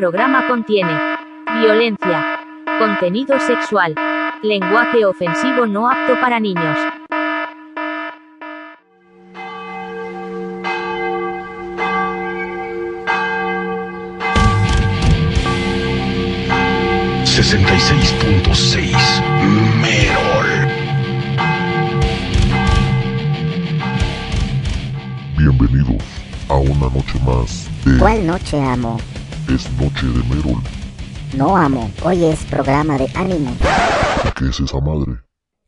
[0.00, 0.98] programa contiene
[1.60, 2.40] violencia,
[2.78, 3.94] contenido sexual,
[4.42, 6.78] lenguaje ofensivo no apto para niños.
[17.26, 18.96] 66.6
[19.82, 20.46] Merol.
[25.36, 26.02] Bienvenidos
[26.48, 28.98] a una noche más de ¿Cuál noche amo?
[29.54, 30.62] Es Noche de Merol.
[31.36, 31.90] No amo.
[32.04, 33.56] Hoy es programa de Ánimos.
[34.24, 35.18] ¿Y qué es esa madre?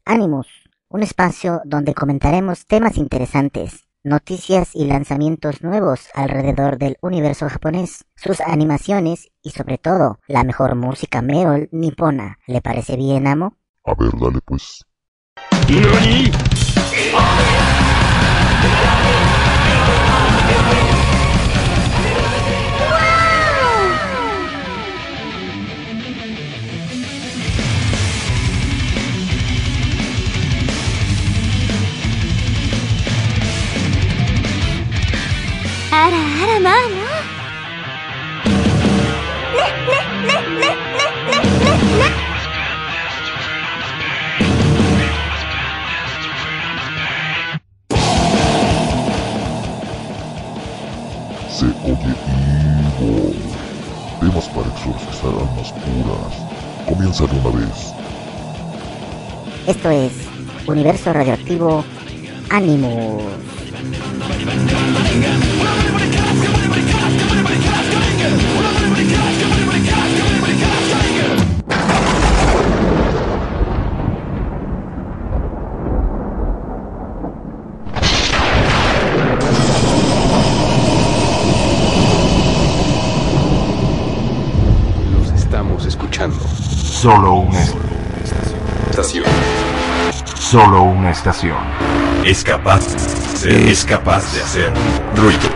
[0.04, 0.46] Ánimos,
[0.88, 8.40] un espacio donde comentaremos temas interesantes, noticias y lanzamientos nuevos alrededor del universo japonés, sus
[8.40, 12.38] animaciones y sobre todo la mejor música Merol nipona.
[12.46, 13.56] ¿Le parece bien, amo?
[13.84, 14.84] A ver, dale pues.
[35.92, 35.98] Se
[51.84, 52.14] oye
[52.98, 53.36] Evil.
[54.18, 56.34] Temas para exorcizar almas puras.
[56.88, 57.92] Comienza de una vez.
[59.66, 60.12] Esto es
[60.66, 61.84] Universo Radioactivo
[62.48, 63.51] Animus.
[85.12, 86.36] Los estamos escuchando.
[86.46, 87.58] Solo una
[88.90, 89.24] Estación.
[90.36, 91.56] solo una estación.
[92.24, 94.72] Es capaz, hacer, es capaz de hacer
[95.16, 95.48] ruido.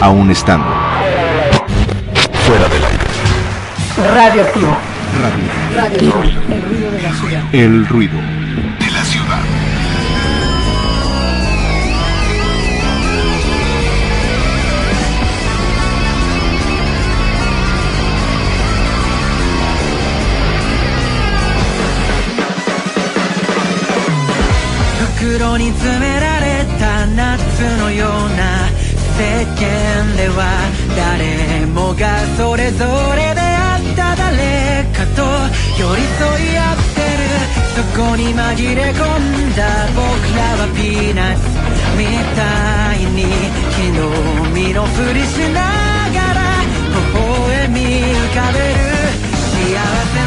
[0.00, 0.66] Aún estando
[2.46, 4.14] fuera del aire.
[4.14, 4.76] Radioactivo.
[5.22, 5.48] Radio.
[5.76, 6.12] Radio.
[6.12, 6.32] Radio.
[6.52, 7.54] El ruido de la ciudad.
[7.54, 8.16] El ruido
[8.78, 9.64] de la ciudad.
[29.16, 30.42] 世間では
[30.96, 35.22] 誰もがそれぞれであった誰かと
[35.78, 37.30] 寄り添い合ってる
[37.76, 40.02] そこに紛れ込んだ僕
[40.34, 41.46] らはピーナッツ
[41.96, 42.42] みた
[42.94, 43.30] いに
[43.70, 44.02] 昨日
[44.52, 45.62] 身のふりしな
[46.10, 46.58] がら
[46.90, 47.78] 微笑み
[48.10, 48.74] 浮かべる
[49.54, 49.78] 幸
[50.10, 50.23] せ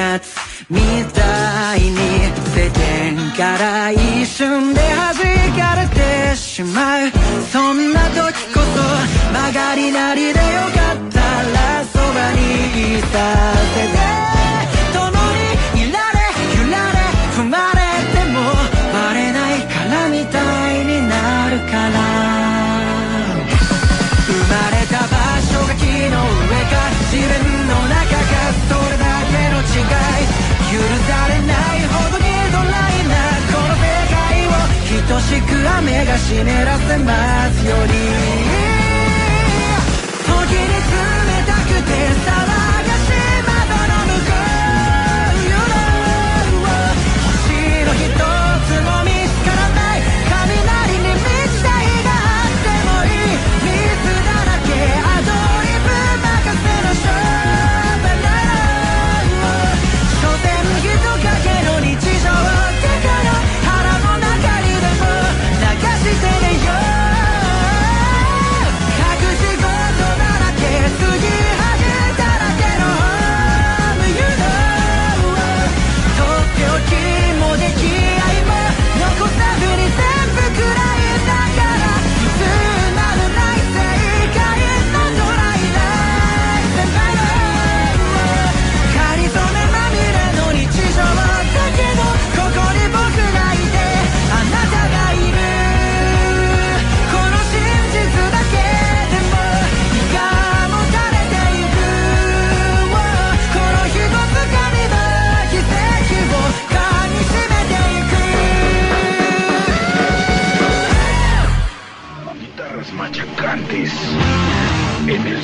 [0.00, 0.80] 夏み
[1.12, 1.96] たいに
[2.54, 5.14] 世間から一瞬で弾
[5.58, 7.10] かれてしまう。
[7.52, 10.70] そんな時こそ曲がりなりでよ。
[10.70, 10.79] かった
[35.18, 38.50] しく雨が湿らせますように。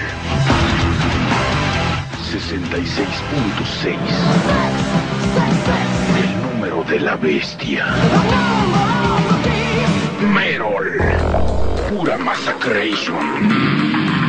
[2.29, 3.97] 66.6.
[6.21, 7.85] El número de la bestia.
[10.33, 10.97] Merol.
[11.89, 14.28] Pura Massacration.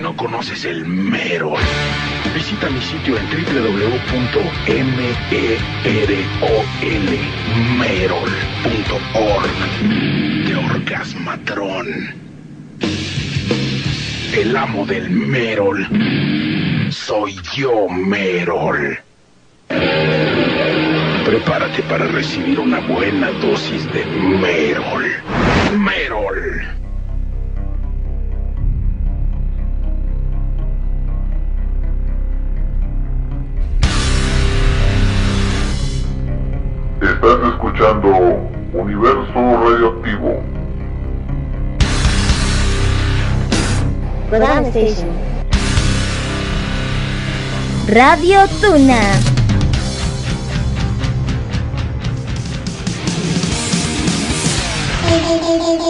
[0.00, 1.60] No conoces el Merol,
[2.34, 4.00] visita mi sitio en www.merol.org
[10.46, 11.86] de Orgasmatron.
[14.34, 15.86] El amo del Merol.
[16.90, 18.98] Soy yo, Merol.
[21.26, 25.04] Prepárate para recibir una buena dosis de Merol.
[25.76, 26.89] Merol.
[44.30, 45.08] Station.
[47.88, 49.00] Radio Tuna.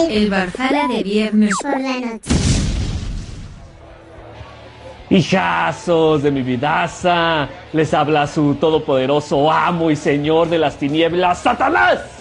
[0.09, 2.31] El Valhalla de viernes por la noche.
[5.11, 12.20] Hijazos de mi vidaza, les habla su todopoderoso amo y señor de las tinieblas, Satanás.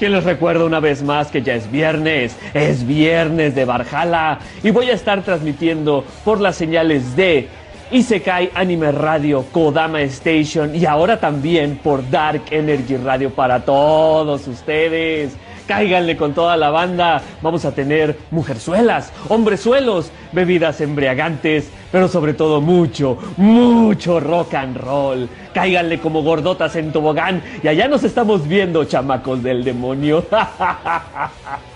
[0.00, 4.70] Quien les recuerda una vez más que ya es viernes, es viernes de Barjala y
[4.70, 7.48] voy a estar transmitiendo por las señales de
[7.90, 15.36] Isekai Anime Radio, Kodama Station y ahora también por Dark Energy Radio para todos ustedes.
[15.70, 17.22] Cáiganle con toda la banda.
[17.42, 25.28] Vamos a tener mujerzuelas, hombrezuelos, bebidas embriagantes, pero sobre todo mucho, mucho rock and roll.
[25.54, 30.24] Cáiganle como gordotas en tobogán y allá nos estamos viendo, chamacos del demonio.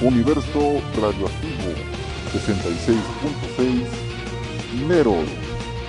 [0.00, 1.74] Universo Radioactivo
[2.32, 5.26] 66.6 Merol,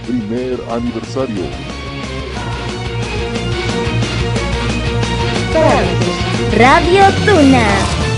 [0.05, 1.43] primer aniversario.
[6.57, 8.08] Radio Tuna.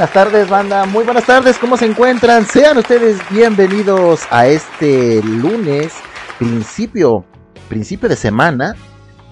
[0.00, 0.86] Buenas tardes, banda.
[0.86, 1.58] Muy buenas tardes.
[1.58, 2.46] ¿Cómo se encuentran?
[2.46, 5.92] Sean ustedes bienvenidos a este lunes,
[6.38, 7.22] principio,
[7.68, 8.74] principio de semana,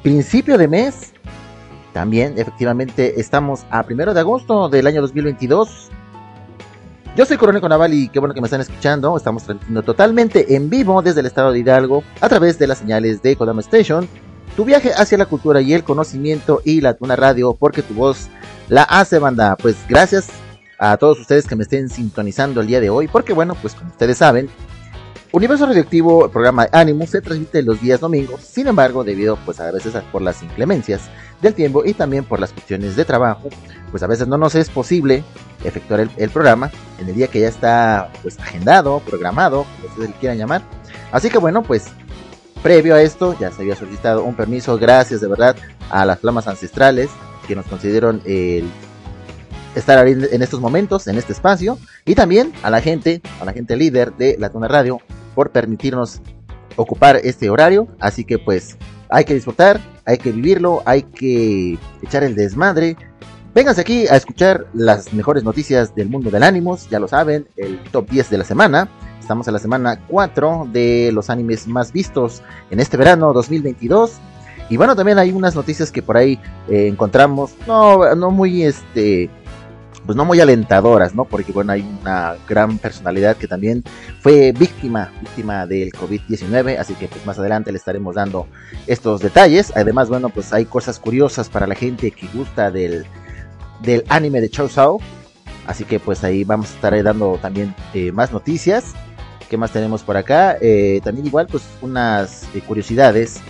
[0.02, 1.14] principio de mes.
[1.94, 5.88] También, efectivamente, estamos a primero de agosto del año 2022.
[7.16, 9.16] Yo soy Coronel Naval y qué bueno que me están escuchando.
[9.16, 13.22] Estamos transmitiendo totalmente en vivo desde el estado de Hidalgo a través de las señales
[13.22, 14.06] de Kodama Station.
[14.54, 18.28] Tu viaje hacia la cultura y el conocimiento y la Tuna Radio, porque tu voz
[18.68, 19.56] la hace banda.
[19.56, 20.28] Pues gracias
[20.78, 23.90] a todos ustedes que me estén sintonizando el día de hoy, porque bueno, pues como
[23.90, 24.48] ustedes saben,
[25.30, 29.70] Universo Radioactivo, el programa Animus, se transmite los días domingos, sin embargo, debido pues a
[29.70, 31.02] veces por las inclemencias
[31.42, 33.50] del tiempo y también por las cuestiones de trabajo,
[33.90, 35.22] pues a veces no nos es posible
[35.64, 40.16] efectuar el, programa en el día que ya está pues agendado, programado, como ustedes le
[40.16, 40.62] quieran llamar.
[41.12, 41.88] Así que bueno, pues
[42.62, 45.56] previo a esto ya se había solicitado un permiso, gracias de verdad
[45.90, 47.10] a las flamas ancestrales
[47.46, 48.64] que nos consideraron el
[49.78, 53.76] estar en estos momentos, en este espacio, y también a la gente, a la gente
[53.76, 55.00] líder de la Tuna Radio,
[55.34, 56.20] por permitirnos
[56.76, 57.88] ocupar este horario.
[58.00, 58.76] Así que pues
[59.08, 62.96] hay que disfrutar, hay que vivirlo, hay que echar el desmadre.
[63.54, 67.78] Vénganse aquí a escuchar las mejores noticias del mundo del ánimos, ya lo saben, el
[67.90, 68.88] top 10 de la semana.
[69.20, 74.12] Estamos en la semana 4 de los animes más vistos en este verano 2022.
[74.70, 79.30] Y bueno, también hay unas noticias que por ahí eh, encontramos, no, no muy este
[80.08, 81.26] pues no muy alentadoras, ¿no?
[81.26, 83.84] Porque bueno, hay una gran personalidad que también
[84.22, 88.46] fue víctima, víctima del COVID-19, así que pues más adelante le estaremos dando
[88.86, 89.70] estos detalles.
[89.76, 93.04] Además, bueno, pues hay cosas curiosas para la gente que gusta del,
[93.82, 94.98] del anime de Chow
[95.66, 98.94] así que pues ahí vamos a estar dando también eh, más noticias.
[99.50, 100.56] ¿Qué más tenemos por acá?
[100.62, 103.42] Eh, también igual pues unas eh, curiosidades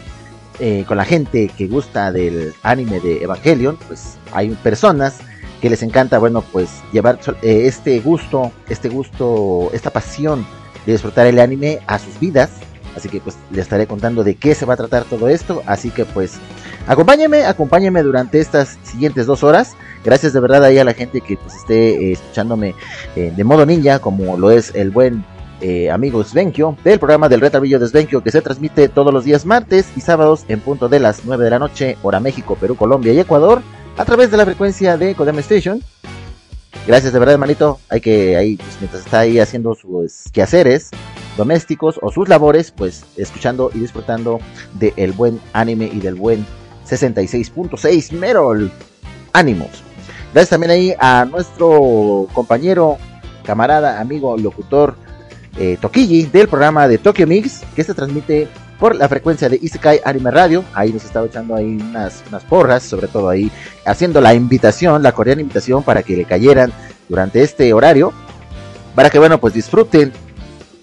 [0.89, 5.21] con la gente que gusta del anime de Evangelion, pues hay personas
[5.61, 10.47] que les encanta, bueno, pues llevar eh, este gusto, este gusto, esta pasión
[10.87, 12.51] de disfrutar el anime a sus vidas.
[12.97, 15.63] Así que pues les estaré contando de qué se va a tratar todo esto.
[15.67, 16.39] Así que pues
[16.87, 19.77] acompáñenme, acompáñenme durante estas siguientes dos horas.
[20.05, 22.75] Gracias de verdad ahí a la gente que pues esté eh, escuchándome
[23.15, 25.25] eh, de modo ninja, como lo es el buen
[25.93, 29.87] amigo Svenkio, del programa del Retrabillo de Svenkio, que se transmite todos los días martes
[29.97, 33.19] y sábados en punto de las 9 de la noche, hora México, Perú, Colombia y
[33.19, 33.61] Ecuador
[33.99, 35.83] a través de la frecuencia de Kodama Station.
[36.87, 37.81] Gracias de verdad, hermanito.
[37.91, 40.91] Hay que, ahí, pues, mientras está ahí haciendo sus quehaceres
[41.37, 44.41] domésticos o sus labores, pues escuchando y disfrutando
[44.75, 46.47] del buen anime y del buen
[46.89, 48.71] 66.6 Merol.
[49.33, 49.69] Ánimos.
[50.33, 52.99] Gracias también ahí a nuestro compañero,
[53.45, 54.97] camarada, amigo, locutor
[55.59, 60.01] eh, Tokiji del programa de Tokyo Mix, que se transmite por la frecuencia de Isekai
[60.05, 60.65] Anime Radio.
[60.75, 63.51] Ahí nos estaba echando ahí unas, unas porras, sobre todo ahí
[63.85, 66.73] haciendo la invitación, la coreana invitación para que le cayeran
[67.09, 68.13] durante este horario.
[68.95, 70.13] Para que, bueno, pues disfruten,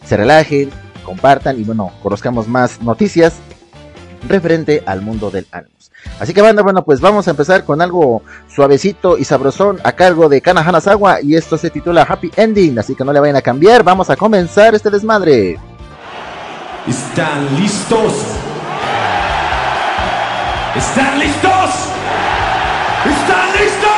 [0.06, 0.70] se relajen,
[1.04, 3.34] compartan y, bueno, conozcamos más noticias
[4.28, 5.76] referente al mundo del anime.
[6.20, 10.30] Así que banda, bueno, pues vamos a empezar con algo suavecito y sabrosón a cargo
[10.30, 13.42] de Kana Hanazawa y esto se titula Happy Ending, así que no le vayan a
[13.42, 15.58] cambiar, vamos a comenzar este desmadre.
[16.88, 18.14] ¿Están listos?
[20.76, 21.90] ¿Están listos?
[23.06, 23.96] ¿Están listos?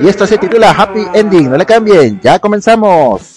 [0.00, 3.35] Y esto se titula Happy Ending, no le cambien, ya comenzamos.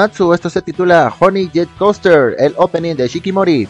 [0.00, 0.32] Natsu.
[0.32, 3.68] Esto se titula Honey Jet Coaster, el opening de Shikimori.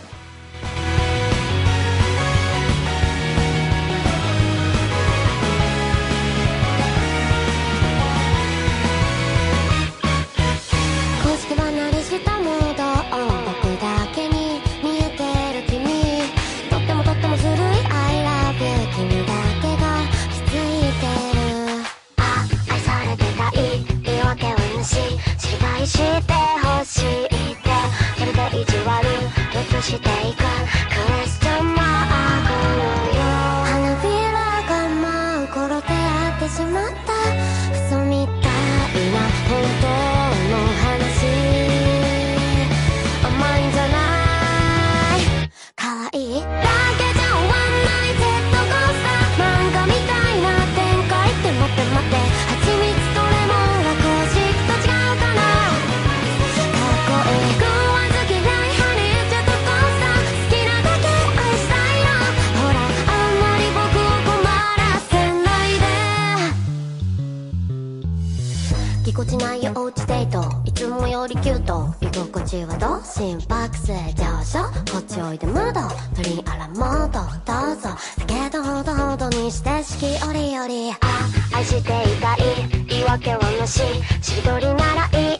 [69.10, 70.44] ぎこちないおうちデート。
[70.64, 71.92] いつもよりキュート。
[72.00, 73.02] 居心地はどう？
[73.04, 75.80] 心拍数上昇こっちおいでムード
[76.14, 77.76] 取りあらもっとどう。
[77.76, 80.64] ぞ酒とほどほどにして四季折々
[81.00, 81.82] あ愛してい
[82.20, 82.38] たい。
[82.86, 83.80] 言い訳はなし
[84.22, 85.39] しりとりならいい。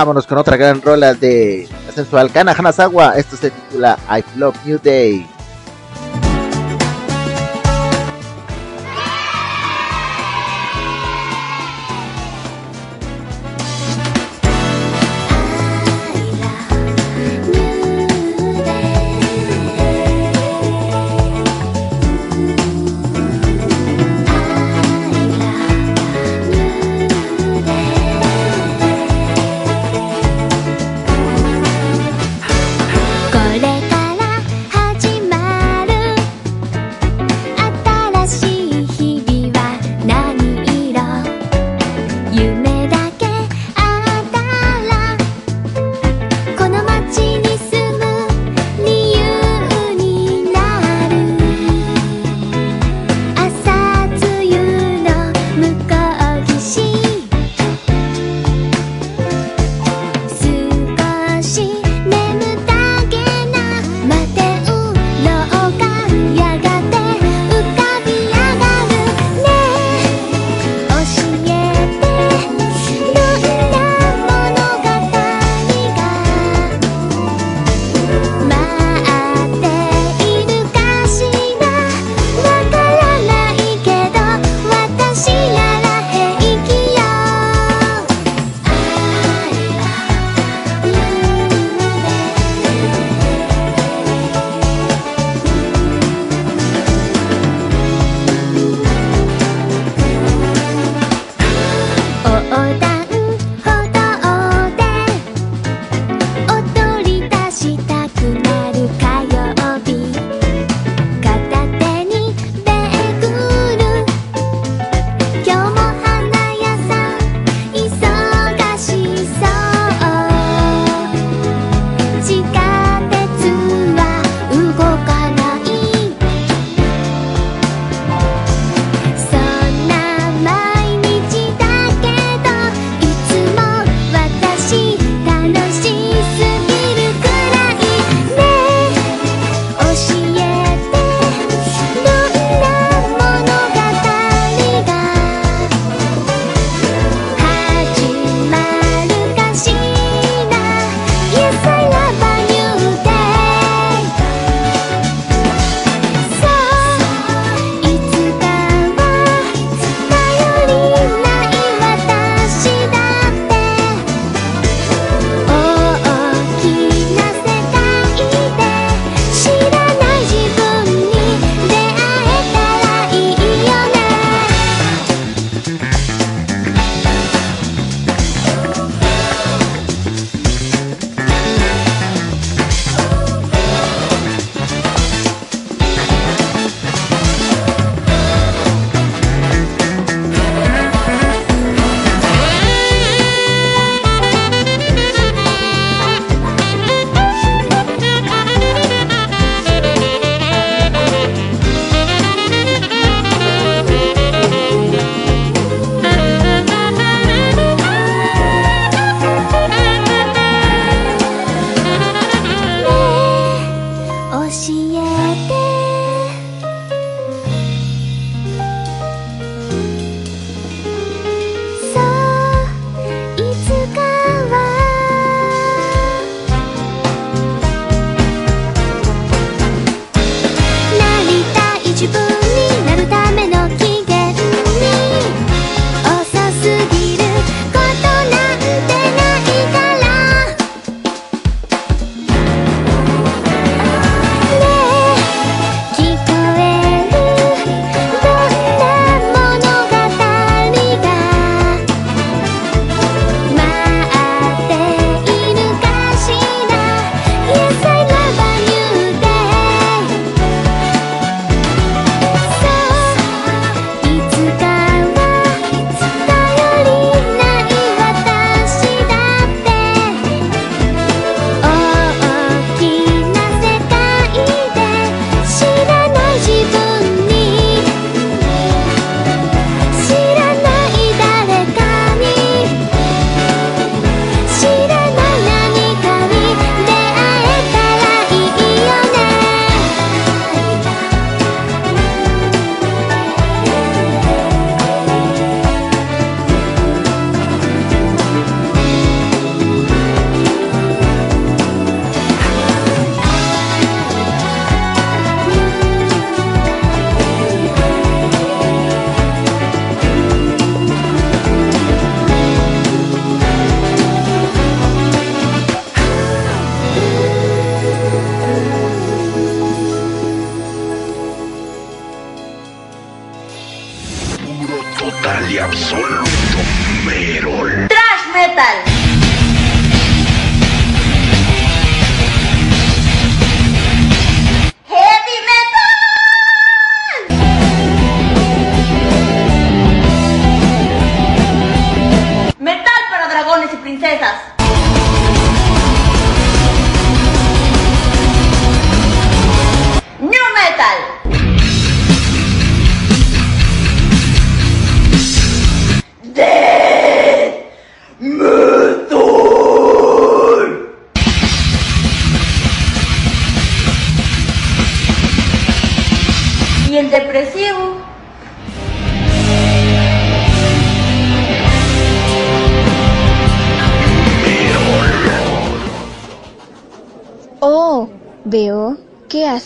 [0.00, 3.18] Vámonos con otra gran rola de la sensual Kana Hanazawa.
[3.18, 5.26] Esto se titula I Love New Day.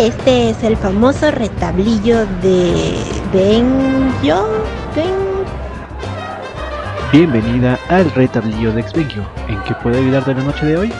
[0.00, 2.96] Este es el famoso retablillo de
[3.32, 4.48] Benjo.
[4.96, 5.14] Ben...
[7.12, 9.28] Bienvenida al retablillo de Exvengio.
[9.48, 10.92] ¿En qué puedo ayudarte la noche de hoy?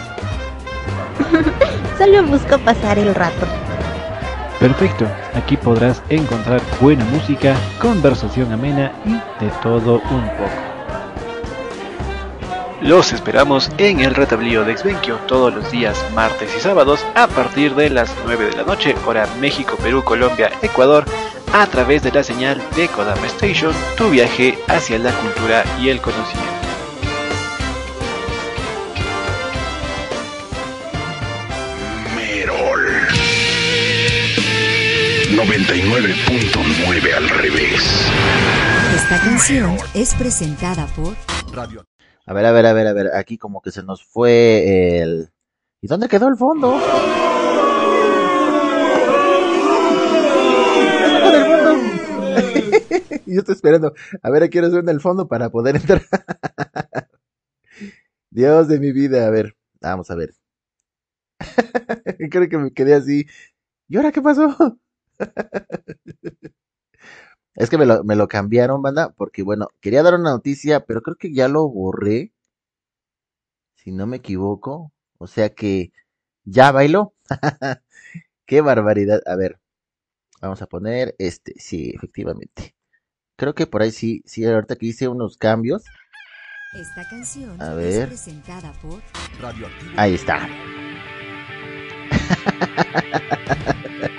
[1.99, 3.47] Solo busco pasar el rato.
[4.59, 10.70] Perfecto, aquí podrás encontrar buena música, conversación amena y de todo un poco.
[12.83, 17.75] Los esperamos en el retablío de Exvenquio todos los días martes y sábados a partir
[17.75, 21.05] de las 9 de la noche, hora México, Perú, Colombia, Ecuador,
[21.53, 26.01] a través de la señal de Kodama Station, tu viaje hacia la cultura y el
[26.01, 26.51] conocimiento.
[32.17, 32.87] Merol
[35.33, 38.11] 99.9 al revés.
[38.95, 41.15] Esta canción es presentada por
[41.53, 41.90] Radio.
[42.31, 43.11] A ver, a ver, a ver, a ver.
[43.17, 45.33] Aquí como que se nos fue el.
[45.81, 46.79] ¿Y dónde quedó el fondo?
[53.27, 53.95] Yo estoy esperando.
[54.23, 56.03] A ver, quiero hacer en el fondo para poder entrar.
[58.31, 59.57] Dios de mi vida, a ver.
[59.81, 60.33] Vamos a ver.
[62.31, 63.27] Creo que me quedé así.
[63.89, 64.79] ¿Y ahora qué pasó?
[67.55, 71.03] Es que me lo, me lo cambiaron, banda, porque bueno, quería dar una noticia, pero
[71.03, 72.33] creo que ya lo borré.
[73.77, 74.93] Si no me equivoco.
[75.19, 75.93] O sea que
[76.45, 77.15] ya bailó.
[78.47, 79.21] Qué barbaridad.
[79.27, 79.61] A ver,
[80.41, 81.55] vamos a poner este.
[81.59, 82.75] Sí, efectivamente.
[83.37, 85.85] Creo que por ahí sí, sí, ahorita que hice unos cambios.
[86.75, 88.03] Esta canción a ver.
[88.03, 89.03] es presentada por
[89.97, 90.49] Ahí está.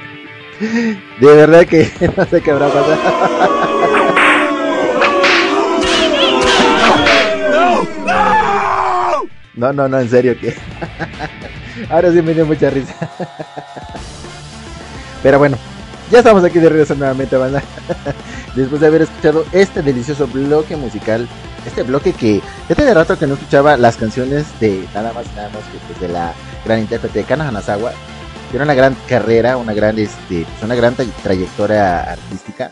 [0.62, 2.98] De verdad que no sé qué habrá pasado.
[9.56, 10.56] No, no, no, en serio que.
[11.90, 12.94] Ahora sí me dio mucha risa.
[15.24, 15.58] Pero bueno,
[16.12, 17.64] ya estamos aquí de regreso nuevamente, banda.
[18.56, 21.28] Después de haber escuchado este delicioso bloque musical.
[21.66, 25.50] Este bloque que ya tenía rato que no escuchaba las canciones de nada más nada
[25.50, 25.64] más
[26.00, 26.34] que de la
[26.66, 27.94] gran intérprete Kana Hanazawa.
[28.52, 32.70] Tiene una gran carrera, una gran, este, una gran trayectoria artística.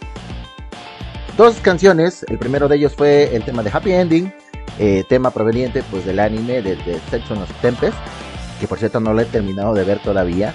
[1.38, 4.34] Dos canciones, el primero de ellos fue el tema de Happy Ending,
[4.78, 7.96] eh, tema proveniente pues del anime de, de Section of Tempest,
[8.60, 10.54] que por cierto no lo he terminado de ver todavía.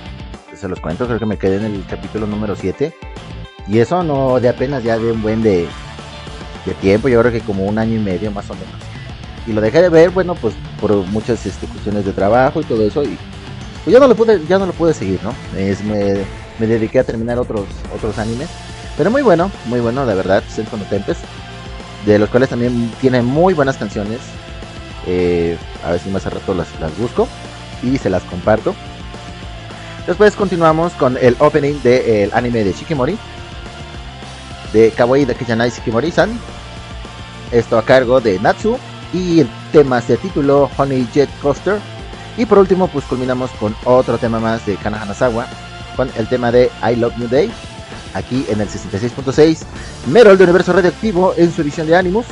[0.54, 2.94] Se los cuento, creo que me quedé en el capítulo número 7.
[3.66, 5.66] Y eso no de apenas ya de un buen de,
[6.66, 8.74] de tiempo, yo creo que como un año y medio más o menos.
[9.46, 12.86] Y lo dejé de ver, bueno, pues por muchas este, cuestiones de trabajo y todo
[12.86, 13.02] eso.
[13.04, 13.18] Y
[13.84, 15.34] pues ya no lo pude, ya no lo pude seguir, ¿no?
[15.58, 16.24] Es, me,
[16.58, 18.48] me, dediqué a terminar otros, otros animes.
[18.96, 21.20] Pero muy bueno, muy bueno, la verdad, Section of Tempest.
[22.06, 24.20] De los cuales también tiene muy buenas canciones.
[25.06, 27.28] Eh, a ver si más a rato las, las busco
[27.82, 28.74] y se las comparto.
[30.06, 33.18] Después continuamos con el opening del anime de Shikimori.
[34.72, 36.38] De Kawaii de Kijanai Shikimori-san.
[37.52, 38.78] Esto a cargo de Natsu.
[39.12, 41.78] Y el tema se tituló Honey Jet Coaster.
[42.36, 45.46] Y por último, pues culminamos con otro tema más de Kana Hanazawa.
[45.96, 47.50] Con el tema de I Love New Day.
[48.14, 49.64] Aquí en el 66.6.
[50.08, 52.26] Merol de Universo Radioactivo en su edición de Animus.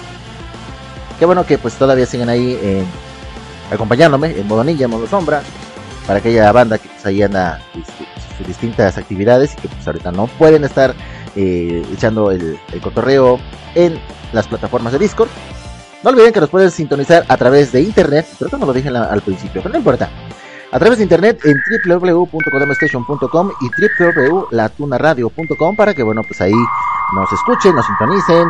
[1.18, 2.84] Qué bueno que pues todavía siguen ahí eh,
[3.70, 5.42] acompañándome en modo ninja, en modo sombra
[6.06, 10.10] para aquella banda que pues, ahí anda este, sus distintas actividades y que pues ahorita
[10.10, 10.94] no pueden estar
[11.36, 13.38] eh, echando el, el, cotorreo
[13.74, 14.00] en
[14.32, 15.28] las plataformas de Discord.
[16.02, 18.88] No olviden que nos pueden sintonizar a través de internet, creo que no lo dije
[18.88, 20.10] al principio, pero no importa.
[20.72, 23.70] A través de internet en www.codemstation.com y
[24.02, 26.54] www.latunaradio.com para que bueno pues ahí
[27.14, 28.48] nos escuchen, nos sintonicen,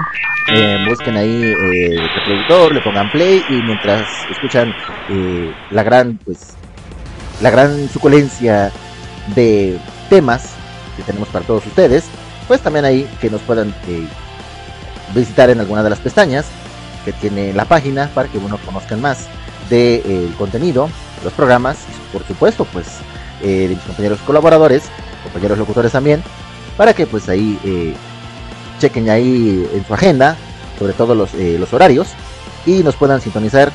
[0.48, 4.72] eh, busquen ahí eh, el reproductor, le pongan play y mientras escuchan
[5.10, 6.54] eh, la gran pues
[7.42, 8.70] la gran suculencia
[9.34, 10.54] de temas
[10.96, 12.04] que tenemos para todos ustedes,
[12.46, 14.06] pues también ahí que nos puedan eh,
[15.12, 16.46] visitar en alguna de las pestañas
[17.04, 19.26] que tiene la página para que uno conozcan más
[19.70, 20.88] del de, eh, contenido,
[21.24, 22.86] los programas, y por supuesto, pues
[23.42, 24.84] eh, de mis compañeros colaboradores,
[25.24, 26.22] compañeros locutores también,
[26.76, 27.94] para que pues ahí eh,
[28.78, 30.36] chequen ahí en su agenda,
[30.78, 32.08] sobre todo los, los horarios,
[32.66, 33.72] y nos puedan sintonizar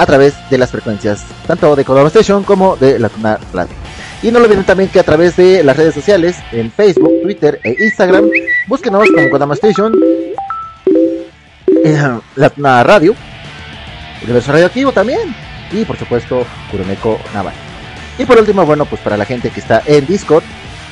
[0.00, 3.74] a través de las frecuencias tanto de Kodama Station como de la Tuna Radio.
[4.22, 7.60] Y no lo olviden también que a través de las redes sociales, en Facebook, Twitter
[7.64, 8.30] e Instagram,
[8.66, 9.92] búsquenos como Kodama Station,
[12.56, 13.14] la Radio,
[14.22, 15.34] Universo Radioactivo también,
[15.72, 17.54] y por supuesto Kuroneko Naval.
[18.18, 20.44] Y por último, bueno, pues para la gente que está en Discord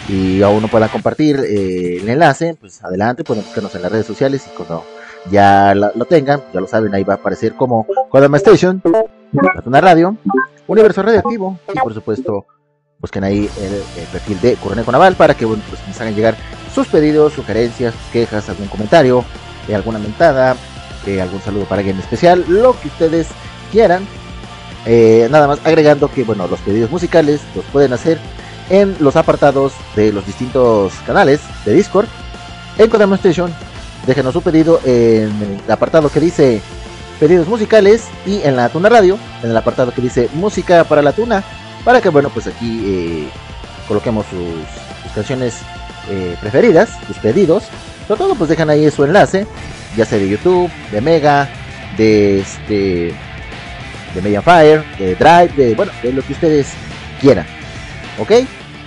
[0.09, 4.06] y aún no pueda compartir eh, el enlace, pues adelante, pueden buscarnos en las redes
[4.06, 4.85] sociales y cuando
[5.31, 8.83] ya lo tengan, ya lo saben, ahí va a aparecer como Kodama Station,
[9.33, 10.17] la Tuna Radio,
[10.67, 12.46] Universo Radioactivo y por supuesto
[12.98, 16.35] busquen ahí el, perfil de Kuroneko Naval para que bueno, pues nos hagan llegar
[16.75, 19.25] sus pedidos, sugerencias, quejas, algún comentario,
[19.69, 20.56] eh, alguna mentada,
[21.09, 23.29] eh, algún saludo para alguien especial, lo que ustedes
[23.73, 24.06] quieran.
[24.87, 28.19] Eh, nada más agregando que bueno, los pedidos musicales los pueden hacer
[28.71, 32.06] en los apartados de los distintos canales de Discord
[32.79, 33.52] en Kodama Station.
[34.06, 36.63] Déjenos su pedido en el apartado que dice
[37.19, 41.13] pedidos musicales y en la Tuna Radio, en el apartado que dice música para la
[41.13, 41.42] Tuna,
[41.85, 43.29] para que bueno, pues aquí eh,
[43.87, 45.59] coloquemos sus, canciones
[46.09, 47.65] eh, preferidas, sus pedidos.
[48.06, 49.46] Sobre todo pues dejan ahí su enlace,
[49.99, 51.49] ya sea de YouTube, de Mega,
[51.96, 53.13] de este
[54.15, 56.73] de Mediafire, de Drive, de bueno, de lo que ustedes
[57.21, 57.44] quieran.
[58.19, 58.33] ¿Ok?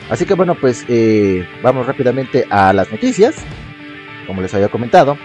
[0.10, 3.36] Así que bueno, pues eh, vamos rápidamente a las noticias.
[4.26, 5.18] Como les había comentado,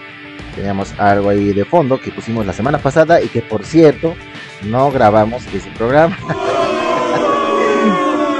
[0.55, 4.13] teníamos algo ahí de fondo que pusimos la semana pasada y que por cierto
[4.63, 6.17] no grabamos ese programa.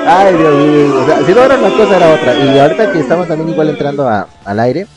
[0.05, 1.25] Ay, Dios mío.
[1.25, 2.33] Si no era una cosa, era otra.
[2.37, 4.87] Y ahorita que estamos también igual entrando al aire,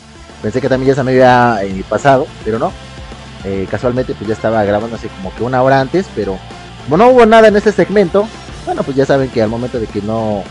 [0.42, 2.72] pensé que también ya se me había eh, pasado, pero no.
[3.44, 6.38] Eh, casualmente, pues ya estaba grabando así como que una hora antes, pero
[6.84, 8.26] como no hubo nada en este segmento,
[8.66, 10.42] bueno, pues ya saben que al momento de que no,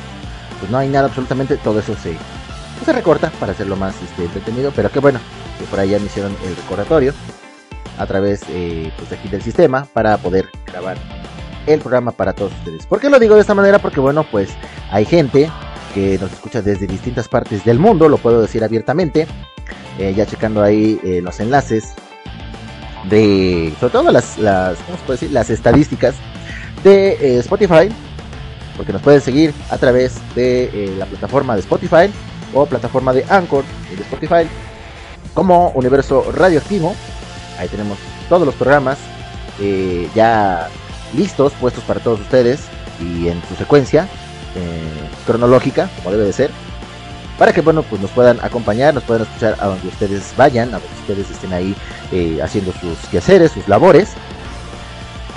[0.60, 4.24] pues no hay nada absolutamente, todo eso se, pues se recorta para hacerlo más este,
[4.24, 4.72] entretenido.
[4.76, 5.20] Pero que bueno,
[5.60, 7.14] que por ahí ya me hicieron el recordatorio
[7.98, 10.98] a través eh, pues de aquí del sistema para poder grabar
[11.68, 12.86] el programa para todos ustedes.
[12.86, 13.80] ¿Por qué lo digo de esta manera?
[13.80, 14.50] Porque bueno, pues
[14.92, 15.52] hay gente
[15.94, 19.28] que nos escucha desde distintas partes del mundo, lo puedo decir abiertamente,
[19.98, 21.94] eh, ya checando ahí eh, los enlaces
[23.10, 25.32] de, sobre todo las, las, ¿cómo decir?
[25.32, 26.16] Las estadísticas
[26.84, 27.90] de eh, Spotify,
[28.78, 32.10] porque nos pueden seguir a través de eh, la plataforma de Spotify
[32.54, 33.64] o plataforma de Anchor
[33.96, 34.50] de Spotify
[35.34, 36.96] como Universo Radioactivo.
[37.58, 37.98] Ahí tenemos
[38.28, 38.98] todos los programas
[40.16, 40.70] ya
[41.14, 42.62] listos, puestos para todos ustedes
[43.02, 44.08] y en su secuencia
[45.26, 46.52] cronológica, como debe de ser,
[47.40, 50.80] para que bueno, pues nos puedan acompañar, nos puedan escuchar a donde ustedes vayan, a
[50.80, 51.74] donde ustedes estén ahí
[52.12, 54.10] eh, haciendo sus quehaceres, sus labores.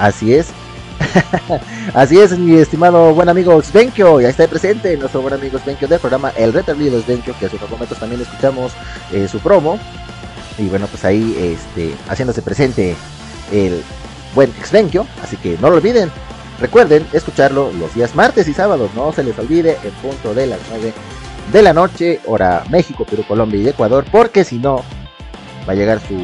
[0.00, 0.48] Así es.
[1.94, 6.00] Así es, mi estimado buen amigo Svenkio, ya está presente nuestro buen amigo Svenkio del
[6.00, 8.72] programa El Retablido Svenkio, que hace unos momentos también escuchamos
[9.12, 9.78] eh, su promo.
[10.59, 12.96] Y bueno, pues ahí este, haciéndose presente
[13.53, 13.80] el
[14.34, 16.11] buen Svenkio, así que no lo olviden.
[16.59, 20.59] Recuerden escucharlo los días martes y sábados, no se les olvide en punto de las
[20.68, 20.92] 9
[21.51, 24.82] de la noche, hora México, Perú, Colombia y Ecuador, porque si no,
[25.68, 26.16] va a llegar su,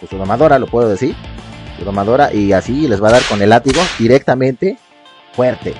[0.00, 1.14] pues, su domadora, lo puedo decir,
[1.78, 4.78] su domadora, y así les va a dar con el látigo directamente
[5.32, 5.74] fuerte,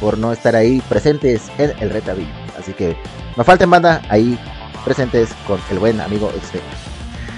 [0.00, 2.32] por no estar ahí presentes en el retabillo.
[2.58, 2.96] Así que
[3.36, 4.38] no falten banda ahí
[4.84, 6.66] presentes con el buen amigo Extremo.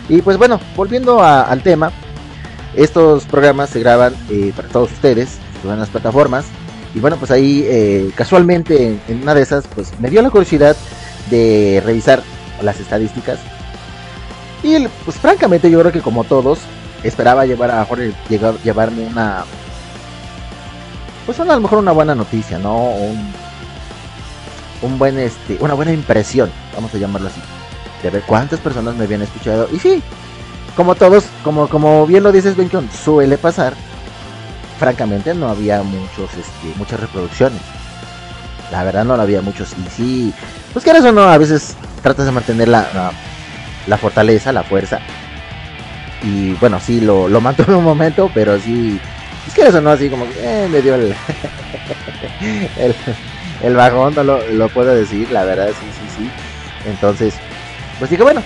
[0.09, 1.93] Y pues bueno, volviendo al tema,
[2.75, 5.39] estos programas se graban eh, para todos ustedes,
[5.71, 6.47] a las plataformas.
[6.95, 10.77] Y bueno, pues ahí eh, casualmente en, una de esas, pues me dio la curiosidad
[11.31, 12.23] de revisar
[12.61, 13.39] las estadísticas.
[14.63, 16.61] Y pues francamente yo creo que como todos,
[17.03, 19.45] esperaba llevar a Jorge, llegar, llevarme una...
[21.27, 22.91] Pues una, a lo mejor una buena noticia, ¿no?
[22.91, 23.33] Un,
[24.83, 27.41] un buen, este, una buena impresión, vamos a llamarlo así.
[28.03, 29.69] De ver cuántas personas me habían escuchado.
[29.73, 30.03] Y sí,
[30.77, 33.75] como todos, como, como bien lo dices, Benjon, suele pasar.
[34.83, 37.61] Francamente no había muchos, este, muchas reproducciones.
[38.73, 39.77] La verdad no había muchos.
[39.79, 40.35] Y sí,
[40.73, 43.13] pues que eso no, a veces tratas de mantener la,
[43.87, 44.99] la, fortaleza, la fuerza.
[46.25, 48.99] Y bueno, sí, lo, lo mantuve un momento, pero sí,
[49.47, 51.15] es que eso no, así como eh, me dio el,
[52.77, 52.93] el,
[53.63, 56.31] el bajón, no lo, lo puedo decir, la verdad, sí, sí, sí.
[56.91, 57.35] Entonces,
[58.01, 58.43] pues dije, bueno,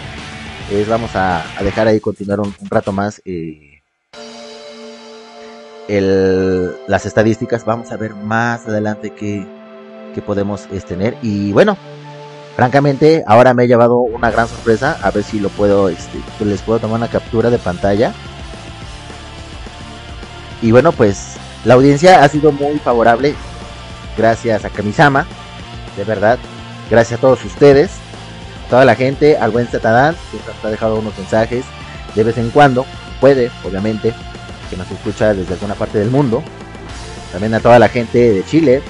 [0.70, 3.75] es, vamos a, dejar ahí continuar un, un rato más eh,
[5.88, 7.64] el, las estadísticas.
[7.64, 9.46] Vamos a ver más adelante qué,
[10.14, 11.16] qué podemos es, tener.
[11.22, 11.76] Y bueno,
[12.56, 14.98] francamente, ahora me he llevado una gran sorpresa.
[15.02, 18.12] A ver si lo puedo, este, les puedo tomar una captura de pantalla.
[20.62, 23.34] Y bueno, pues la audiencia ha sido muy favorable.
[24.16, 25.26] Gracias a Kamisama,
[25.96, 26.38] de verdad.
[26.90, 27.90] Gracias a todos ustedes
[28.68, 31.64] toda la gente, al buen Zetadán, que nos ha dejado unos mensajes
[32.14, 32.86] de vez en cuando,
[33.20, 34.14] puede, obviamente,
[34.66, 36.42] que nos escucha desde alguna parte del mundo.
[37.32, 38.82] También a toda la gente de Chile,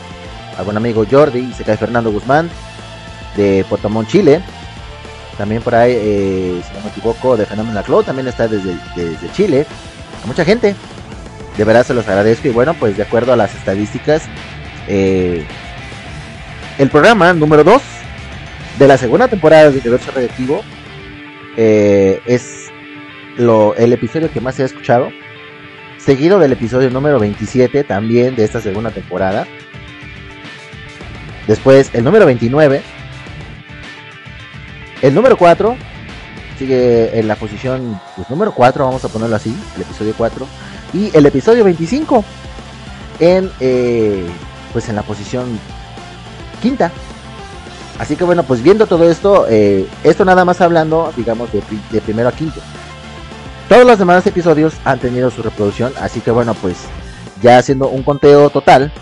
[0.58, 2.50] a buen amigo Jordi, se cae Fernando Guzmán,
[3.36, 4.40] de Potamón, Chile.
[5.36, 9.30] También por ahí, eh, si no me equivoco, de Fenómeno Cloud, también está desde, desde
[9.32, 9.66] Chile.
[10.22, 10.74] A mucha gente.
[11.56, 12.48] De verdad se los agradezco.
[12.48, 14.22] Y bueno, pues de acuerdo a las estadísticas,
[14.88, 15.44] eh,
[16.78, 17.82] el programa número 2
[18.78, 20.62] de la segunda temporada de Universo Radioactivo
[21.56, 22.66] eh, es
[23.36, 25.10] lo, el episodio que más se ha escuchado.
[26.06, 29.44] Seguido del episodio número 27 también de esta segunda temporada.
[31.48, 32.80] Después el número 29.
[35.02, 35.76] El número 4
[36.60, 40.46] sigue en la posición pues, número 4, vamos a ponerlo así, el episodio 4.
[40.94, 42.24] Y el episodio 25
[43.18, 44.28] en, eh,
[44.72, 45.58] pues en la posición
[46.62, 46.92] quinta.
[47.98, 52.00] Así que bueno, pues viendo todo esto, eh, esto nada más hablando, digamos, de, de,
[52.00, 52.60] primero a quinto.
[53.68, 56.76] Todos los demás episodios han tenido su reproducción, así que bueno, pues
[57.42, 58.92] ya haciendo un conteo total,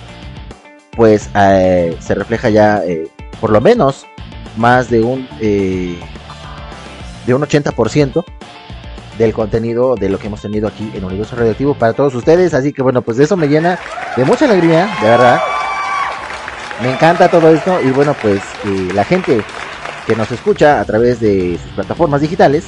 [0.96, 3.08] pues eh, se refleja ya eh,
[3.40, 4.06] por lo menos
[4.56, 5.98] más de un eh,
[7.26, 8.24] de un 80%
[9.18, 12.54] del contenido de lo que hemos tenido aquí en Universo Radioactivo para todos ustedes.
[12.54, 13.78] Así que bueno, pues eso me llena
[14.16, 15.40] de mucha alegría, de verdad.
[16.82, 19.42] Me encanta todo esto y bueno, pues eh, la gente
[20.06, 22.64] que nos escucha a través de sus plataformas digitales,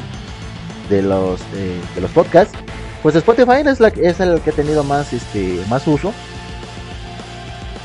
[0.89, 2.57] de los, de los podcasts,
[3.03, 6.13] pues Spotify es, la, es el que ha tenido más, este, más uso.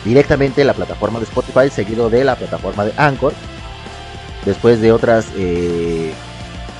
[0.04, 3.34] Directamente la plataforma de Spotify, seguido de la plataforma de Anchor.
[4.45, 6.12] Después de otras eh,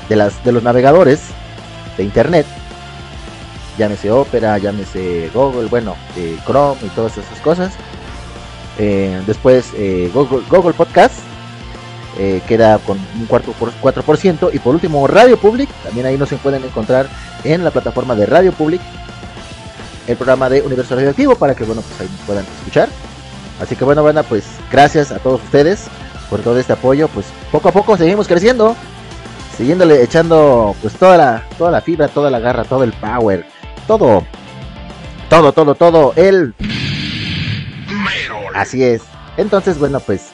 [0.10, 1.22] de, las, de los navegadores
[1.98, 2.48] de internet,
[3.78, 7.74] llámese Opera, llámese Google, bueno, eh, Chrome y todas esas cosas.
[8.80, 9.72] Eh, después
[10.14, 11.14] Google, Google Podcast
[12.18, 14.50] eh, queda con un cuarto por 4%.
[14.54, 17.08] Y por último, Radio Public, también ahí nos pueden encontrar
[17.44, 18.82] en la plataforma de Radio Public
[20.08, 22.90] el programa de Universo Radioactivo para que bueno pues ahí nos puedan escuchar.
[23.62, 25.86] Así que bueno, bueno, pues gracias a todos ustedes
[26.30, 27.08] por todo este apoyo.
[27.08, 28.76] Pues poco a poco seguimos creciendo
[29.58, 33.46] siguiéndole echando pues toda la toda la fibra, toda la garra, todo el power,
[33.88, 34.26] todo
[35.30, 36.56] todo todo todo el
[38.54, 39.02] Así es.
[39.38, 40.30] Entonces, bueno, pues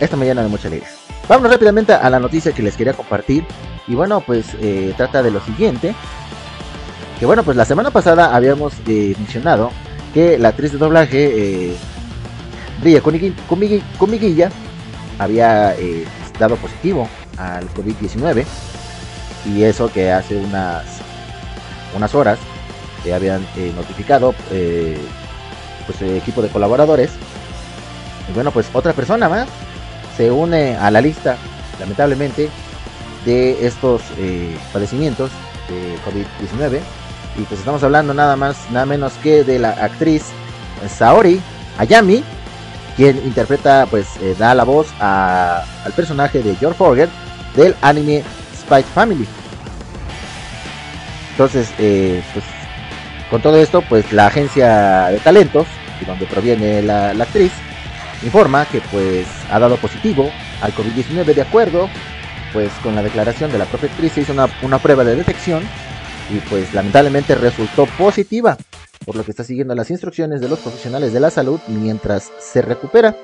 [0.00, 0.90] esto me llena de mucha alegría.
[1.28, 3.44] Vámonos rápidamente a la noticia que les quería compartir
[3.86, 5.94] y bueno, pues eh, trata de lo siguiente.
[7.18, 9.70] Que bueno, pues la semana pasada habíamos eh, mencionado
[10.12, 11.76] que la actriz de doblaje eh,
[12.82, 14.50] Ria Kumiguilla
[15.18, 16.04] había eh,
[16.38, 18.44] dado positivo al COVID-19
[19.46, 20.84] y eso que hace unas
[21.96, 22.38] unas horas
[23.04, 27.10] que habían notificado pues el equipo de colaboradores
[28.28, 29.46] y bueno pues otra persona más
[30.16, 31.36] se une a la lista
[31.78, 32.48] lamentablemente
[33.24, 35.30] de estos eh, padecimientos
[35.68, 36.80] de COVID-19
[37.36, 40.24] y pues estamos hablando nada más nada menos que de la actriz
[40.88, 41.40] Saori
[41.78, 42.22] Ayami
[42.96, 47.08] quien interpreta, pues eh, da la voz a, al personaje de George Forger
[47.56, 48.22] del anime
[48.56, 49.26] Spy Family.
[51.32, 52.44] Entonces, eh, pues
[53.30, 55.66] con todo esto, pues la agencia de talentos,
[55.98, 57.50] de donde proviene la actriz,
[58.24, 61.88] informa que pues ha dado positivo al COVID-19 de acuerdo
[62.52, 65.62] pues con la declaración de la propia se hizo una, una prueba de detección
[66.30, 68.56] y pues lamentablemente resultó positiva
[69.04, 72.62] por lo que está siguiendo las instrucciones de los profesionales de la salud mientras se
[72.62, 73.14] recupera.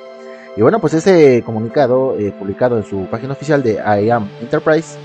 [0.56, 4.98] Y bueno, pues ese comunicado eh, publicado en su página oficial de I Am Enterprise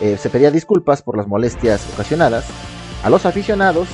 [0.00, 2.46] eh, se pedía disculpas por las molestias ocasionadas
[3.04, 3.88] a los aficionados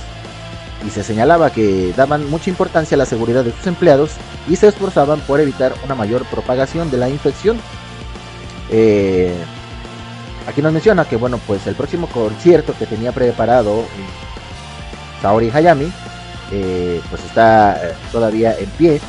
[0.84, 4.12] y se señalaba que daban mucha importancia a la seguridad de sus empleados
[4.48, 7.58] y se esforzaban por evitar una mayor propagación de la infección.
[8.70, 9.34] Eh,
[10.46, 13.84] aquí nos menciona que bueno, pues el próximo concierto que tenía preparado
[15.22, 15.90] Saori Hayami,
[16.52, 19.00] eh, pues está eh, todavía en pie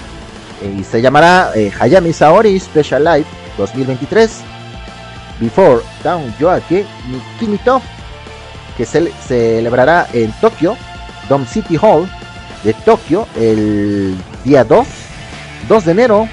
[0.62, 3.26] eh, y se llamará eh, Hayami Saori Special Live
[3.58, 4.42] 2023
[5.40, 6.86] Before Down Yoake
[7.40, 7.82] Kimito
[8.76, 10.76] que se celebrará en Tokio
[11.30, 12.10] Dome City Hall
[12.64, 14.88] de Tokio el día 2
[15.68, 16.28] 2 de enero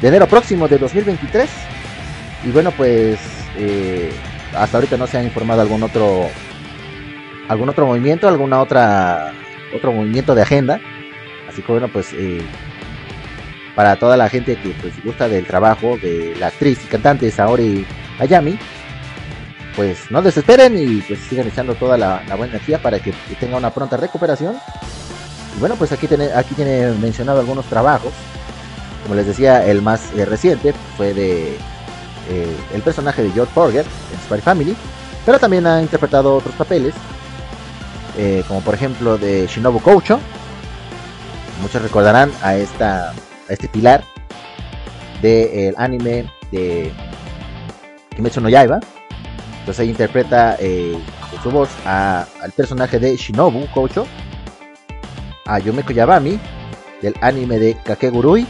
[0.00, 1.48] de enero próximo de 2023
[2.44, 3.18] y bueno pues
[3.56, 4.10] eh,
[4.54, 6.28] hasta ahorita no se ha informado algún otro
[7.48, 9.32] algún otro movimiento, alguna otra
[9.74, 10.80] otro movimiento de agenda.
[11.48, 12.42] Así que bueno, pues eh,
[13.74, 17.86] para toda la gente que pues, gusta del trabajo de la actriz y cantante Saori
[18.18, 18.58] Ayami,
[19.76, 23.70] pues no desesperen y pues sigan echando toda la, buena energía para que, tenga una
[23.70, 24.56] pronta recuperación.
[25.56, 28.12] Y bueno, pues aquí tiene, aquí tiene mencionado algunos trabajos.
[29.02, 31.56] Como les decía, el más eh, reciente fue de
[32.30, 34.76] eh, el personaje de George Forger en Spy Family,
[35.24, 36.94] pero también ha interpretado otros papeles
[38.18, 40.18] eh, como por ejemplo de Shinobu Koucho
[41.62, 44.02] muchos recordarán a esta a este pilar
[45.22, 46.92] del anime de
[48.16, 48.80] Kimetsu no Yaiba.
[49.68, 50.96] Entonces ahí interpreta eh,
[51.42, 54.06] su voz al personaje de Shinobu Koucho,
[55.44, 56.40] a Yomeko Yabami
[57.02, 58.46] del anime de Kakegurui.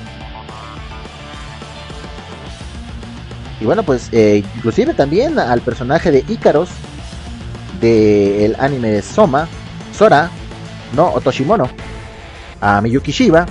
[3.60, 6.68] Y bueno, pues eh, inclusive también al personaje de Ícaros
[7.80, 9.48] del anime de Soma,
[9.92, 10.30] Sora,
[10.94, 11.68] no Otoshimono,
[12.60, 13.44] a Miyuki Shiba.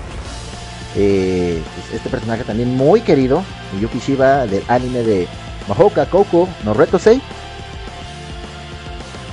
[0.96, 3.44] eh, pues, este personaje también muy querido,
[3.74, 5.28] Miyuki Shiba del anime de
[5.68, 7.22] Mahoka Kouko no Retosei.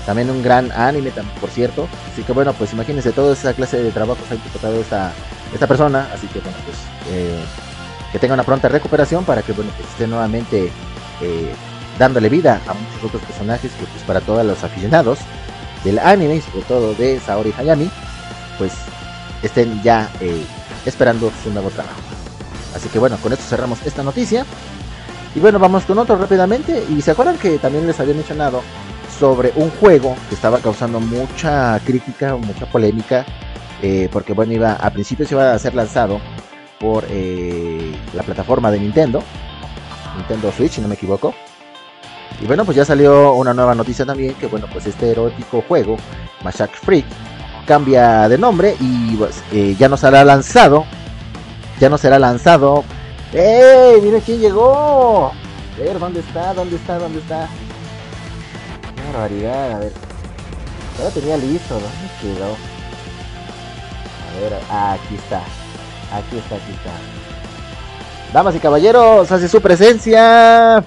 [0.06, 1.88] También un gran anime, por cierto.
[2.12, 5.12] Así que bueno, pues imagínense toda esa clase de trabajos ha interpretado esta,
[5.52, 6.08] esta persona.
[6.12, 6.76] Así que bueno, pues
[7.10, 7.40] eh,
[8.12, 10.70] que tenga una pronta recuperación para que bueno, pues, esté nuevamente
[11.20, 11.52] eh,
[11.98, 15.18] dándole vida a muchos otros personajes que pues para todos los aficionados
[15.84, 17.90] del anime y sobre todo de Saori Hayami,
[18.58, 18.72] pues
[19.42, 20.44] estén ya eh,
[20.84, 22.00] esperando su nuevo trabajo.
[22.74, 24.44] Así que bueno, con esto cerramos esta noticia.
[25.34, 26.84] Y bueno, vamos con otro rápidamente.
[26.90, 28.62] Y se acuerdan que también les había mencionado
[29.18, 33.24] sobre un juego que estaba causando mucha crítica, mucha polémica,
[33.82, 36.20] eh, porque bueno, iba a principios iba a ser lanzado
[36.80, 39.22] por eh, la plataforma de Nintendo,
[40.16, 41.34] Nintendo Switch, si no me equivoco.
[42.40, 45.96] Y bueno, pues ya salió una nueva noticia también, que bueno, pues este erótico juego,
[46.42, 47.06] Mashak Freak,
[47.66, 50.84] cambia de nombre y pues, eh, ya no será lanzado,
[51.78, 52.84] ya no será lanzado.
[53.32, 54.00] ¡Ey!
[54.02, 55.32] ¡Mira quién llegó!
[55.74, 56.54] A ver, ¿dónde está?
[56.54, 56.98] ¿Dónde está?
[56.98, 57.48] ¿Dónde está?
[59.14, 59.92] Barbaridad, a ver.
[60.98, 61.88] Lo tenía listo, ¿dónde
[62.20, 62.56] quedó?
[64.26, 65.38] A ver, aquí está.
[66.12, 66.90] Aquí está, aquí está.
[68.32, 70.84] Damas y caballeros, hace su presencia.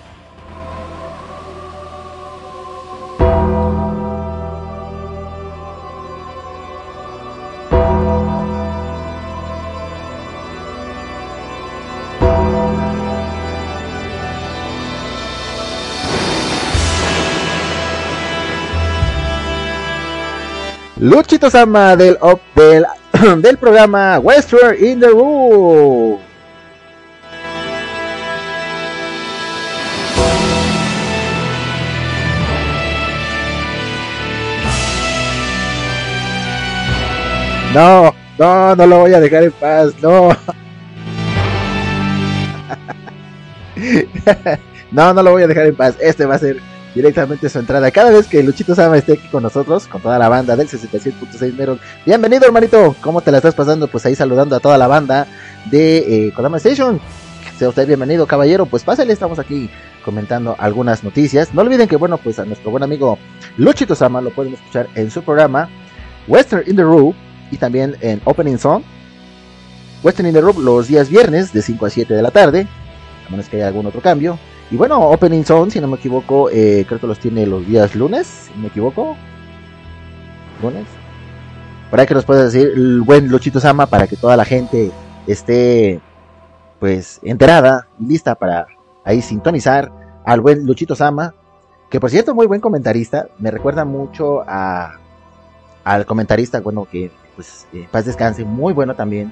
[21.07, 22.17] Luchito Sama del,
[22.53, 22.85] del,
[23.41, 26.19] del programa Western in the Room.
[37.73, 40.27] No, no, no lo voy a dejar en paz, no.
[44.91, 45.95] no, no lo voy a dejar en paz.
[46.01, 46.59] Este va a ser
[46.97, 47.91] directamente su entrada.
[47.91, 51.53] Cada vez que Luchito Sama esté aquí con nosotros, con toda la banda del 67.6
[51.53, 51.79] Meron.
[52.05, 52.95] Bienvenido, hermanito.
[53.01, 53.87] ¿Cómo te la estás pasando?
[53.87, 55.27] Pues ahí saludando a toda la banda
[55.69, 56.99] de eh, Kodama Station.
[57.57, 58.65] Sea usted bienvenido, caballero.
[58.65, 59.69] Pues pásale, estamos aquí
[60.03, 61.53] comentando algunas noticias.
[61.53, 63.19] No olviden que, bueno, pues a nuestro buen amigo
[63.57, 65.69] Luchito Sama lo pueden escuchar en su programa
[66.27, 67.13] Western in the Room
[67.51, 68.81] y también en Opening Song.
[70.03, 72.67] Western in the Room los días viernes de 5 a 7 de la tarde,
[73.27, 74.39] a menos que haya algún otro cambio.
[74.69, 77.95] Y bueno, Opening Zone, si no me equivoco, eh, creo que los tiene los días
[77.95, 79.15] lunes, si me equivoco.
[80.61, 80.85] Lunes.
[81.89, 84.91] Por ahí que nos puede decir el buen Luchito Sama para que toda la gente
[85.25, 86.01] esté
[86.79, 88.67] pues enterada y lista para
[89.05, 89.91] ahí sintonizar
[90.25, 91.33] al buen Luchito Sama,
[91.89, 94.99] que por cierto muy buen comentarista, me recuerda mucho a
[95.85, 99.31] al comentarista, bueno, que pues eh, paz descanse, muy bueno también,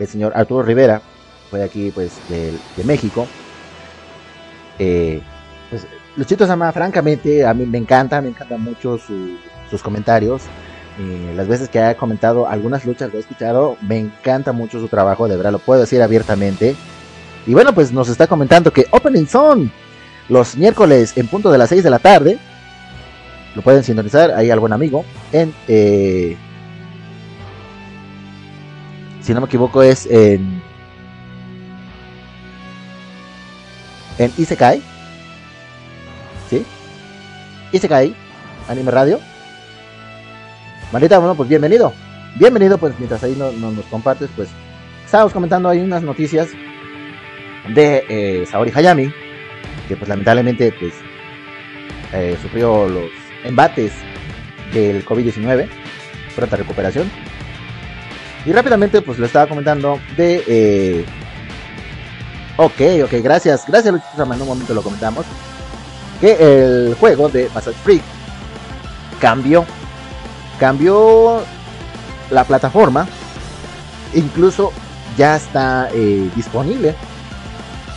[0.00, 1.00] el señor Arturo Rivera,
[1.48, 3.28] fue de aquí pues de, de México.
[4.78, 5.20] Eh,
[5.70, 9.36] pues, Luchito Sama, francamente, a mí me encanta, me encantan mucho su-
[9.70, 10.42] sus comentarios.
[11.00, 14.88] Eh, las veces que ha comentado algunas luchas lo he escuchado, me encanta mucho su
[14.88, 16.76] trabajo, de verdad lo puedo decir abiertamente.
[17.46, 19.72] Y bueno, pues nos está comentando que Opening son
[20.28, 22.38] los miércoles en punto de las 6 de la tarde.
[23.54, 26.36] Lo pueden sintonizar ahí al buen amigo en eh,
[29.20, 30.62] si no me equivoco es en
[34.18, 34.82] en Isekai.
[36.50, 36.64] ¿Sí?
[37.72, 38.14] Isekai,
[38.68, 39.20] Anime Radio.
[40.92, 41.92] Manita, bueno, pues bienvenido.
[42.36, 44.48] Bienvenido, pues mientras ahí no- nos compartes, pues
[45.04, 46.48] estábamos comentando ahí unas noticias
[47.74, 49.12] de eh, Saori Hayami,
[49.88, 50.92] que pues lamentablemente pues
[52.12, 53.10] eh, sufrió los
[53.44, 53.92] embates
[54.72, 55.68] del COVID-19,
[56.34, 57.10] pronta recuperación.
[58.44, 60.42] Y rápidamente pues lo estaba comentando de...
[60.46, 61.04] eh,
[62.56, 65.24] ok, ok, gracias, gracias Luchito en un momento lo comentamos.
[66.20, 68.02] Que el juego de Massage Freak
[69.20, 69.64] cambió,
[70.60, 71.42] cambió
[72.30, 73.06] la plataforma,
[74.14, 74.72] incluso
[75.16, 76.94] ya está eh, disponible.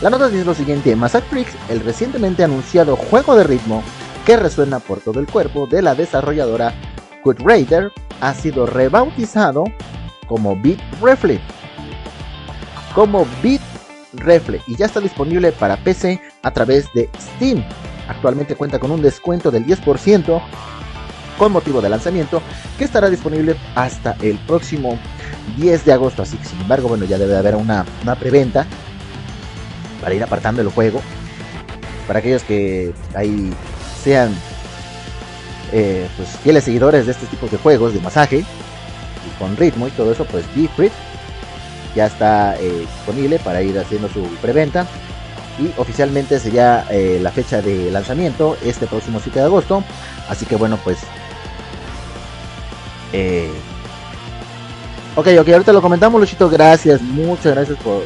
[0.00, 3.82] La nota dice lo siguiente, Massage Freak, el recientemente anunciado juego de ritmo
[4.26, 6.74] que resuena por todo el cuerpo de la desarrolladora
[7.22, 9.64] Good Raider, ha sido rebautizado
[10.26, 11.40] como Beat Refle.
[12.94, 13.60] Como Beat
[14.16, 17.64] Refle y ya está disponible para PC a través de Steam.
[18.08, 20.42] Actualmente cuenta con un descuento del 10%
[21.38, 22.40] con motivo de lanzamiento
[22.78, 24.98] que estará disponible hasta el próximo
[25.56, 26.22] 10 de agosto.
[26.22, 27.84] Así que sin embargo, bueno, ya debe haber una,
[28.18, 28.66] preventa
[30.00, 31.00] para ir apartando el juego.
[32.06, 33.52] Para aquellos que ahí
[34.02, 34.32] sean
[35.72, 39.90] eh, pues, fieles seguidores de estos tipos de juegos de masaje y con ritmo y
[39.90, 40.90] todo eso, pues Be Free
[41.96, 44.86] ya está eh, disponible para ir haciendo su preventa.
[45.58, 49.82] Y oficialmente sería eh, la fecha de lanzamiento este próximo 7 de agosto.
[50.28, 50.98] Así que bueno, pues
[53.12, 53.50] eh,
[55.14, 56.50] ok, ok, ahorita lo comentamos, Luchito.
[56.50, 58.02] Gracias, muchas gracias por,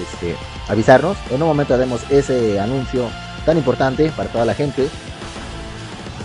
[0.00, 0.36] este,
[0.68, 1.16] avisarnos.
[1.30, 3.08] En un momento haremos ese anuncio
[3.46, 4.88] tan importante para toda la gente.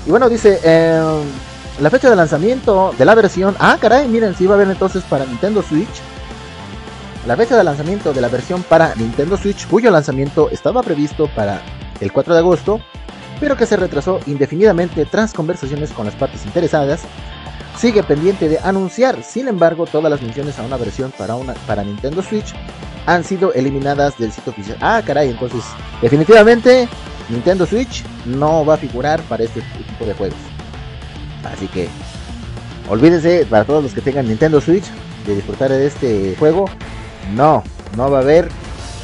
[0.05, 1.23] Y bueno, dice em,
[1.79, 3.55] la fecha de lanzamiento de la versión.
[3.59, 6.01] Ah, caray, miren, si va a haber entonces para Nintendo Switch.
[7.27, 11.61] La fecha de lanzamiento de la versión para Nintendo Switch, cuyo lanzamiento estaba previsto para
[11.99, 12.81] el 4 de agosto,
[13.39, 17.01] pero que se retrasó indefinidamente tras conversaciones con las partes interesadas
[17.77, 19.23] sigue pendiente de anunciar.
[19.23, 22.53] Sin embargo, todas las menciones a una versión para, una, para Nintendo Switch
[23.05, 24.77] han sido eliminadas del sitio oficial.
[24.81, 25.63] Ah, caray, entonces
[26.01, 26.87] definitivamente
[27.29, 30.37] Nintendo Switch no va a figurar para este tipo de juegos.
[31.43, 31.87] Así que
[32.89, 34.85] olvídense para todos los que tengan Nintendo Switch
[35.25, 36.65] de disfrutar de este juego.
[37.35, 37.63] No,
[37.95, 38.49] no va a haber,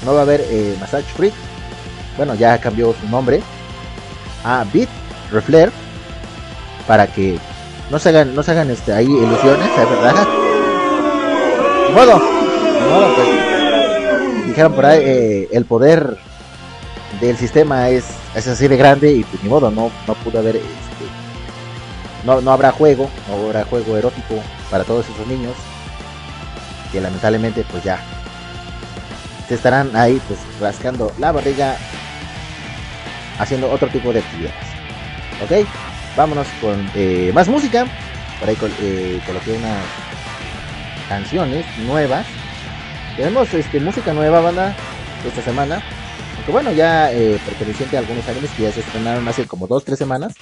[0.05, 1.33] no va a haber eh, Massage Freak.
[2.17, 3.41] Bueno, ya cambió su nombre
[4.43, 4.89] a Beat
[5.31, 5.71] Reflare
[6.87, 7.37] para que
[7.91, 10.27] no se hagan, no se hagan este, ahí ilusiones, ¿es verdad?
[11.93, 12.21] Modo,
[13.15, 16.17] pues, dijeron por ahí, eh, el poder
[17.21, 18.05] del sistema es,
[18.35, 20.65] es así de grande y pues ni modo, no, no pudo haber, este,
[22.25, 24.35] no, no habrá juego, no habrá juego erótico
[24.69, 25.53] para todos esos niños
[26.91, 27.99] que lamentablemente pues ya
[29.47, 31.77] se estarán ahí pues rascando la barriga
[33.39, 34.67] haciendo otro tipo de actividades.
[35.43, 35.67] ¿Ok?
[36.17, 37.85] vámonos con eh, más música.
[38.39, 39.85] Por ahí eh, coloqué unas
[41.07, 42.25] canciones nuevas.
[43.15, 44.75] Tenemos este, música nueva, banda,
[45.25, 45.81] esta semana.
[46.35, 49.95] Aunque bueno, ya eh, perteneciente a algunos animes que ya se estrenaron hace como 2-3
[49.95, 50.33] semanas.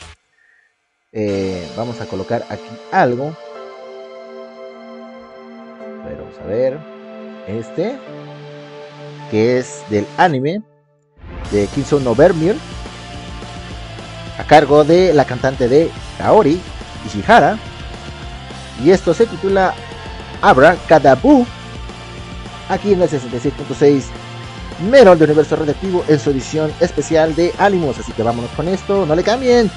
[1.77, 3.35] Vamos a colocar aquí algo.
[6.03, 6.79] Pero vamos a ver.
[7.47, 7.97] Este.
[9.31, 10.61] Que es del anime.
[11.51, 12.55] De Kinso no Vermeer
[14.37, 16.59] a cargo de la cantante de Kaori,
[17.05, 17.57] Ishihara.
[18.83, 19.73] Y esto se titula
[20.41, 21.45] Abra Kadabu.
[22.69, 24.03] Aquí en el 66.6
[24.89, 27.97] Merol de Universo Radioactivo en su edición especial de Ánimos.
[27.99, 29.71] Así que vámonos con esto, no le cambien.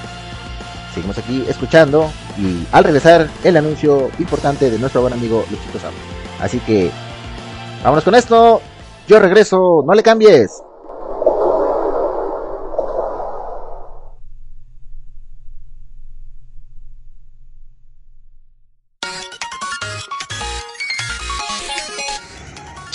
[0.93, 5.93] Seguimos aquí escuchando y al regresar el anuncio importante de nuestro buen amigo Luchito Sam.
[6.41, 6.91] Así que
[7.83, 8.61] vámonos con esto.
[9.09, 10.61] Yo regreso, no le cambies.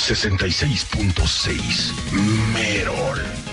[0.06, 1.92] 66.6
[2.52, 3.43] Merol.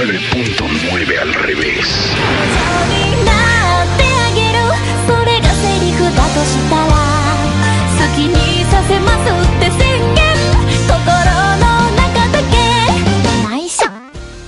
[0.00, 1.86] al revés.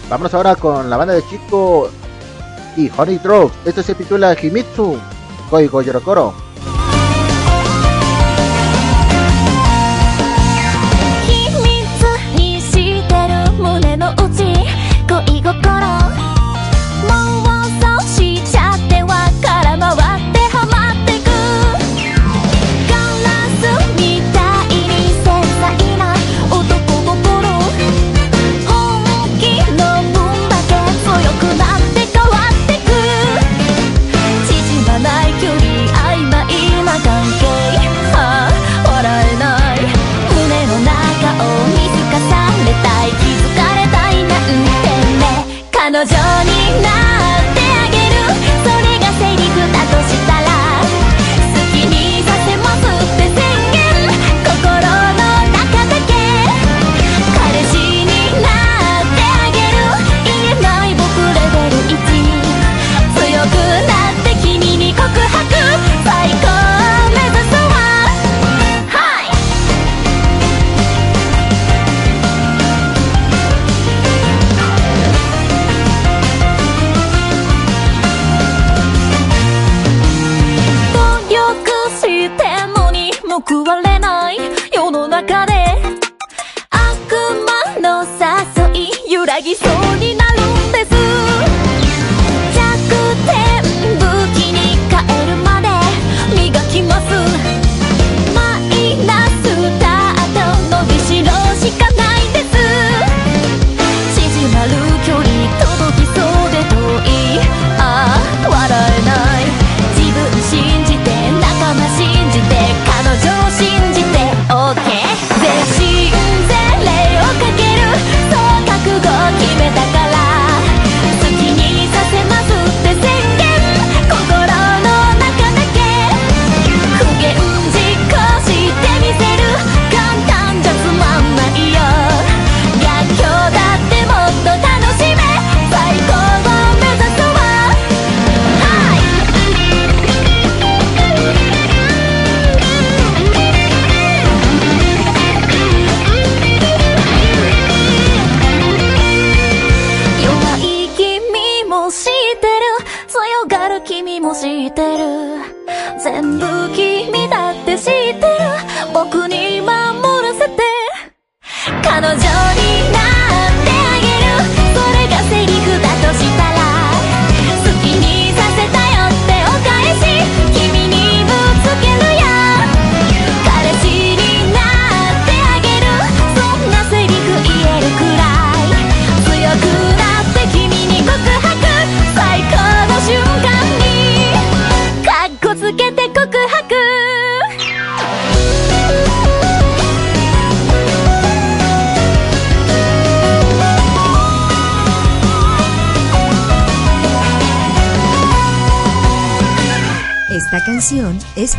[0.08, 1.90] Vamos ahora con la banda de Chico
[2.78, 3.52] y Honey Trove.
[3.66, 4.98] Esto se titula Himitsu
[5.50, 6.51] Koi Goyorokoro.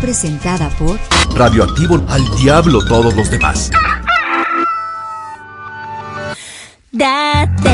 [0.03, 0.99] presentada por
[1.33, 3.71] Radioactivo al diablo todos los demás.
[6.91, 7.73] Date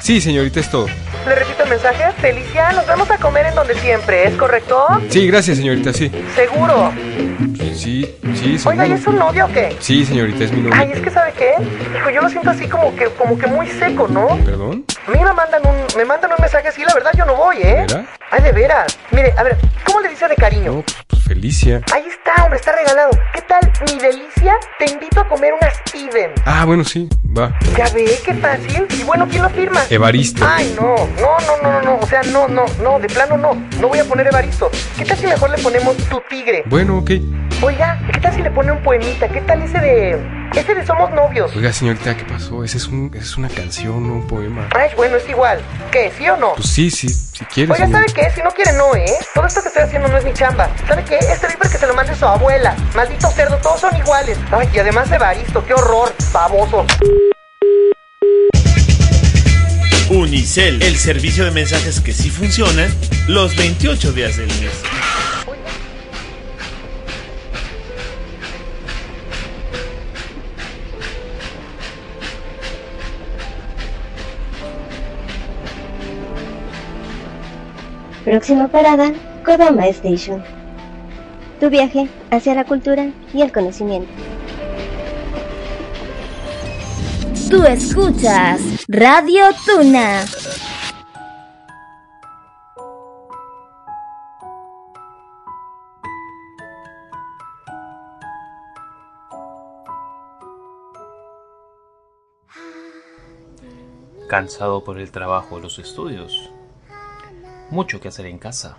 [0.00, 0.88] Sí, señorita, es todo.
[1.28, 2.10] Le repito el mensaje.
[2.20, 4.84] Felicia, nos vemos a comer en donde siempre, ¿es correcto?
[5.10, 6.10] Sí, gracias, señorita, sí.
[6.34, 6.92] ¿Seguro?
[7.72, 8.70] Sí, sí, seguro.
[8.70, 9.76] Oiga, ¿y es su novio o qué?
[9.78, 10.74] Sí, señorita, es mi novio.
[10.76, 11.54] Ay, es que ¿sabe qué?
[11.96, 14.26] Hijo, yo lo siento así como que, como que muy seco, ¿no?
[14.44, 14.84] ¿Perdón?
[15.06, 17.58] A mí me mandan un, me mandan un mensaje así, la verdad yo no voy,
[17.58, 17.84] ¿eh?
[17.86, 18.06] ¿Verdad?
[18.32, 18.98] Ay, de veras.
[19.12, 19.56] Mire, a ver,
[20.24, 20.84] ¿cómo le dice de cariño?
[21.06, 21.82] Pues Felicia.
[21.92, 23.10] Ahí está, hombre, está regalado.
[23.32, 24.56] ¿Qué tal, mi delicia?
[24.78, 26.32] Te invito a comer unas Steven.
[26.44, 27.56] Ah, bueno, sí, va.
[27.76, 28.86] Ya ve, qué fácil.
[28.90, 29.82] Y bueno, ¿quién lo firma?
[29.90, 30.44] Evaristo.
[30.46, 31.98] Ay, no, no, no, no, no, no.
[31.98, 33.54] O sea, no, no, no, de plano no.
[33.80, 34.70] No voy a poner Evaristo.
[34.96, 36.62] ¿Qué tal si mejor le ponemos tu tigre?
[36.66, 37.10] Bueno, ok.
[37.62, 39.28] Oiga, ¿qué tal si le pone un poemita?
[39.28, 40.44] ¿Qué tal ese de.
[40.54, 41.54] Ese de Somos Novios?
[41.56, 42.62] Oiga, señorita, ¿qué pasó?
[42.62, 44.68] Ese es, un, ese es una canción, no un poema.
[44.76, 45.60] Ay, bueno, es igual.
[45.90, 46.12] ¿Qué?
[46.16, 46.54] ¿Sí o no?
[46.54, 47.72] Pues sí, sí, si quieres.
[47.72, 48.30] Oiga, ¿sabe qué?
[48.30, 49.06] Si no quiere, no, ¿eh?
[49.34, 50.68] Todo esto que estoy haciendo no es mi chamba.
[50.86, 51.16] ¿Sabe qué?
[51.18, 52.76] Este viper que se lo mande su abuela.
[52.94, 54.38] Maldito cerdo, todos son iguales.
[54.50, 56.86] Ay, y además Evaristo, qué horror, baboso.
[60.10, 62.88] Unicel, el servicio de mensajes que sí funciona
[63.26, 64.82] los 28 días del mes.
[78.24, 79.12] Próxima parada,
[79.44, 80.53] Kodama Station.
[81.60, 84.10] Tu viaje hacia la cultura y el conocimiento.
[87.48, 90.24] Tú escuchas Radio Tuna.
[104.28, 106.50] Cansado por el trabajo los estudios.
[107.70, 108.78] Mucho que hacer en casa.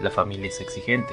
[0.00, 1.12] La familia es exigente.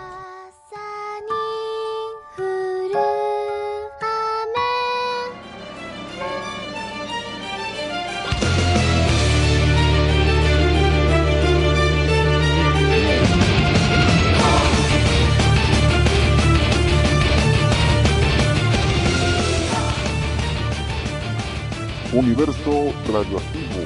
[22.13, 23.85] Universo Radioactivo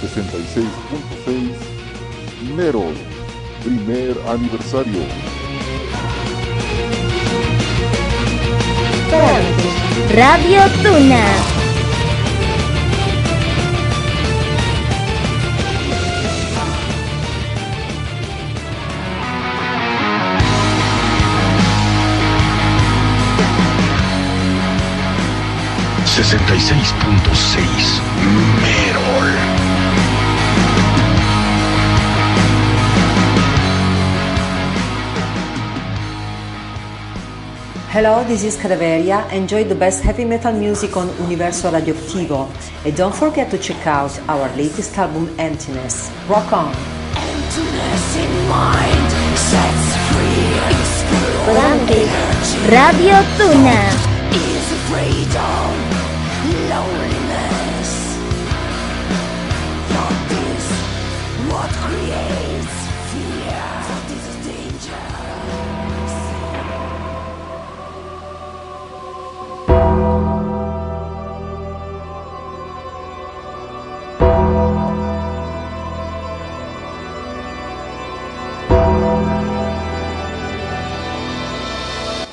[0.00, 2.94] 66.6 Nerol,
[3.62, 5.02] primer aniversario.
[10.14, 11.57] Radio Tuna.
[26.28, 28.02] Sesenta y seis punto seis
[28.60, 29.32] Merol.
[37.90, 39.26] Hello, this is Cadaveria.
[39.32, 42.46] Enjoy the best heavy metal music on Universo Radioactivo.
[42.84, 46.10] And don't forget to check out our latest album, Emptiness.
[46.28, 46.74] Rock on!
[47.16, 50.28] Emptiness in mind sets free.
[52.68, 54.08] Radio Tuna.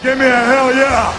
[0.06, 1.12] Give me a hell yeah!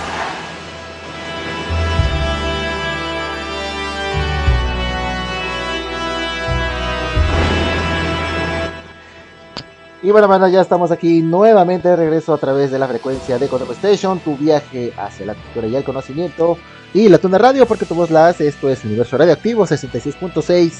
[10.05, 13.49] Y bueno, bueno, ya estamos aquí nuevamente de regreso a través de la frecuencia de
[13.49, 16.57] Kodama Station, tu viaje hacia la cultura y el conocimiento.
[16.95, 18.46] Y la Tuna Radio, porque tu voz la hace.
[18.46, 20.75] Esto es Universo Radioactivo 66.6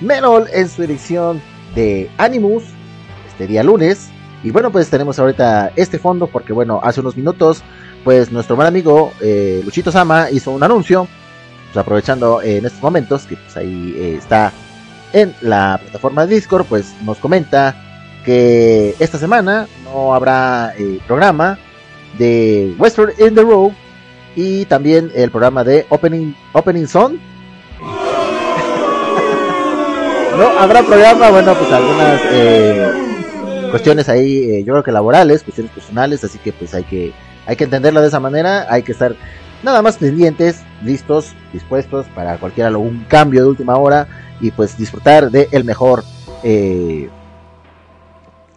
[0.00, 1.40] Menol en su edición
[1.76, 2.64] de Animus,
[3.28, 4.10] este día lunes.
[4.42, 7.62] Y bueno, pues tenemos ahorita este fondo, porque bueno, hace unos minutos,
[8.02, 11.06] pues nuestro buen amigo eh, Luchito Sama hizo un anuncio
[11.72, 14.52] pues aprovechando en estos momentos, que pues ahí eh, está
[15.12, 17.76] en la plataforma de Discord, pues nos comenta
[18.24, 21.58] que esta semana no habrá eh, programa
[22.18, 23.72] de Western in the Row
[24.36, 27.14] y también el programa de Opening, Opening Song.
[30.36, 33.11] no habrá programa, bueno, pues algunas eh,
[33.72, 37.12] cuestiones ahí, eh, yo creo que laborales, cuestiones personales, así que pues hay que,
[37.46, 39.16] hay que entenderlo de esa manera, hay que estar
[39.62, 44.06] nada más pendientes, listos, dispuestos para cualquier algún cambio de última hora
[44.40, 46.04] y pues disfrutar de el mejor,
[46.42, 47.08] eh,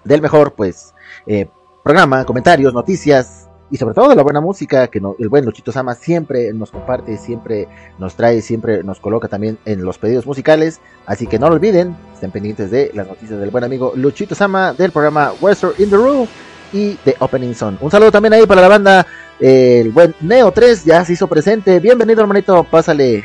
[0.04, 0.94] del mejor pues
[1.26, 1.48] eh,
[1.82, 5.96] programa, comentarios, noticias, y sobre todo de la buena música que el buen Luchito Sama
[5.96, 7.68] siempre nos comparte, siempre
[7.98, 10.80] nos trae, siempre nos coloca también en los pedidos musicales.
[11.06, 14.74] Así que no lo olviden, estén pendientes de las noticias del buen amigo Luchito Sama
[14.74, 16.28] del programa Western in the Room
[16.74, 17.78] y de Opening Son.
[17.82, 19.08] Un saludo también ahí para la banda,
[19.40, 21.80] eh, el buen Neo 3 ya se hizo presente.
[21.80, 23.24] Bienvenido hermanito, pásale.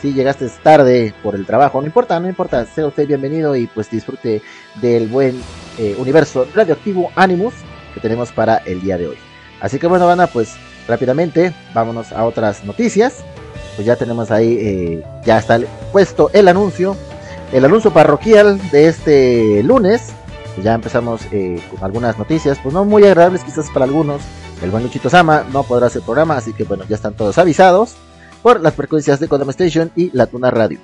[0.00, 3.90] Si llegaste tarde por el trabajo, no importa, no importa, sea usted bienvenido y pues
[3.90, 4.42] disfrute
[4.82, 5.40] del buen
[5.78, 7.54] eh, universo radioactivo Animus
[7.94, 9.23] que tenemos para el día de hoy.
[9.64, 13.24] Así que bueno, Banda, pues rápidamente vámonos a otras noticias.
[13.76, 15.58] Pues ya tenemos ahí, eh, ya está
[15.90, 16.94] puesto el anuncio,
[17.50, 20.12] el anuncio parroquial de este lunes.
[20.62, 24.20] Ya empezamos eh, con algunas noticias, pues no muy agradables quizás para algunos.
[24.60, 27.94] El buen Luchito Sama no podrá hacer programa, así que bueno, ya están todos avisados
[28.42, 30.78] por las frecuencias de Kodama Station y La Tuna Radio.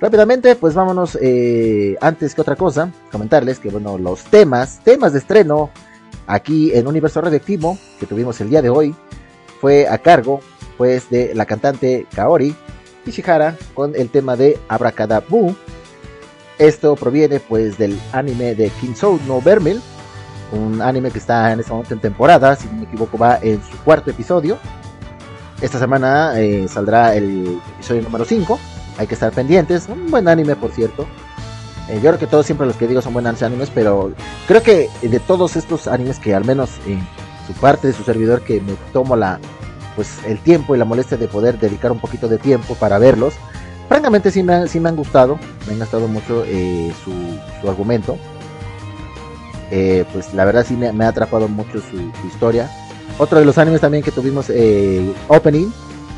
[0.00, 5.20] Rápidamente, pues vámonos, eh, antes que otra cosa, comentarles que bueno, los temas, temas de
[5.20, 5.70] estreno
[6.30, 8.94] aquí en Universo Radioactivo, que tuvimos el día de hoy,
[9.60, 10.40] fue a cargo
[10.78, 12.54] pues de la cantante Kaori
[13.04, 15.54] Ishihara con el tema de Abracadabu.
[16.58, 19.80] Esto proviene pues del anime de Kinsou no Vermil,
[20.52, 23.60] un anime que está en este momento en temporada, si no me equivoco va en
[23.62, 24.58] su cuarto episodio.
[25.60, 28.58] Esta semana eh, saldrá el episodio número 5,
[28.98, 31.06] hay que estar pendientes, un buen anime por cierto.
[31.90, 34.12] Eh, yo creo que todos siempre los que digo son buenos animes, pero
[34.46, 37.00] creo que de todos estos animes que al menos en
[37.46, 39.40] su parte de su servidor que me tomo la
[39.96, 43.34] pues el tiempo y la molestia de poder dedicar un poquito de tiempo para verlos,
[43.88, 45.36] francamente sí me, han, sí me han gustado,
[45.66, 47.10] me han gustado mucho eh, su,
[47.60, 48.16] su, argumento.
[49.72, 52.70] Eh, pues la verdad sí me, ha atrapado mucho su, historia.
[53.18, 54.46] Otro de los animes también que tuvimos
[55.26, 55.70] opening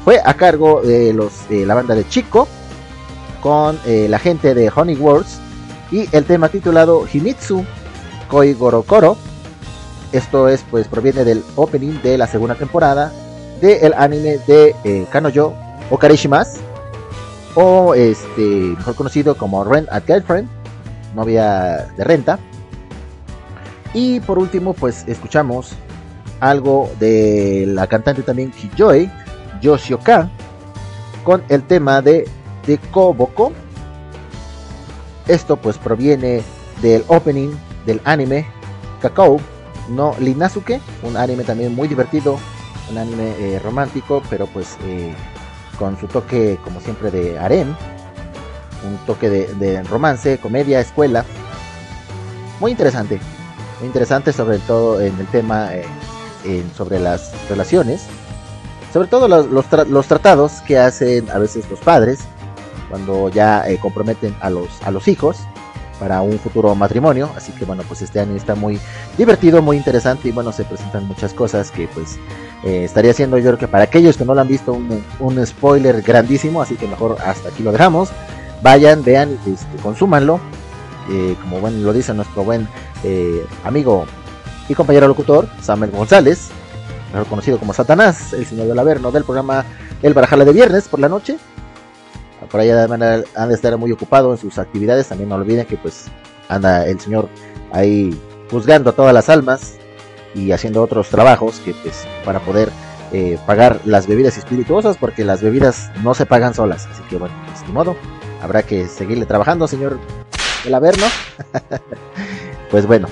[0.04, 2.46] fue a cargo de los la banda de Chico
[3.40, 5.41] con la gente de Honey Words
[5.93, 7.64] y el tema titulado Himitsu
[8.28, 9.16] Koi Gorokoro.
[10.10, 13.12] Esto es pues proviene del opening de la segunda temporada
[13.60, 15.55] del anime de eh, Kanojo
[15.90, 16.56] Okarishimas
[17.55, 20.48] o este mejor conocido como Rent at Girlfriend,
[21.14, 22.39] novia de renta.
[23.94, 25.74] Y por último pues escuchamos
[26.40, 29.10] algo de la cantante también Kijoy
[29.60, 30.28] Yoshioka
[31.23, 32.27] con el tema de
[32.66, 33.52] de Koboko
[35.28, 36.42] esto pues proviene
[36.80, 37.50] del opening
[37.86, 38.46] del anime
[39.00, 39.40] Kakao
[39.88, 42.38] no Linazuke, un anime también muy divertido,
[42.90, 45.14] un anime eh, romántico, pero pues eh,
[45.78, 47.74] con su toque como siempre de harem,
[48.86, 51.24] un toque de, romance, comedia, escuela,
[52.60, 53.20] muy interesante,
[53.80, 55.84] muy interesante sobre todo en el tema eh,
[56.76, 58.04] sobre las relaciones,
[58.92, 62.20] sobre todo los tratados que hacen a veces los padres
[62.93, 65.39] cuando ya eh, comprometen a los, a los hijos
[65.98, 67.31] para un futuro matrimonio.
[67.35, 68.78] Así que bueno, pues este año está muy
[69.16, 72.19] divertido, muy interesante y bueno, se presentan muchas cosas que pues
[72.64, 75.47] eh, estaría haciendo yo creo que para aquellos que no lo han visto un, un,
[75.47, 78.10] spoiler grandísimo, así que mejor hasta aquí lo dejamos.
[78.60, 80.39] Vayan, vean, este, consúmanlo.
[81.10, 82.69] Eh, como bueno lo dice nuestro buen
[83.64, 84.05] amigo
[84.69, 86.51] y compañero locutor, Samuel González,
[87.10, 89.64] mejor conocido como Satanás, el señor del Averno del programa
[90.02, 91.39] El Barajala de Viernes por la noche
[92.51, 95.09] por ahí han de estar muy ocupado en sus actividades.
[95.09, 96.06] También no olviden que pues
[96.48, 97.28] anda el señor
[97.73, 98.19] ahí
[98.51, 99.77] juzgando a todas las almas
[100.35, 102.70] y haciendo otros trabajos que pues para poder
[103.12, 106.86] eh, pagar las bebidas espirituosas porque las bebidas no se pagan solas.
[106.86, 107.97] Así que bueno, pues ni modo,
[108.43, 109.98] habrá que seguirle trabajando, señor
[110.64, 111.06] El Averno.
[112.70, 113.09] pues bueno,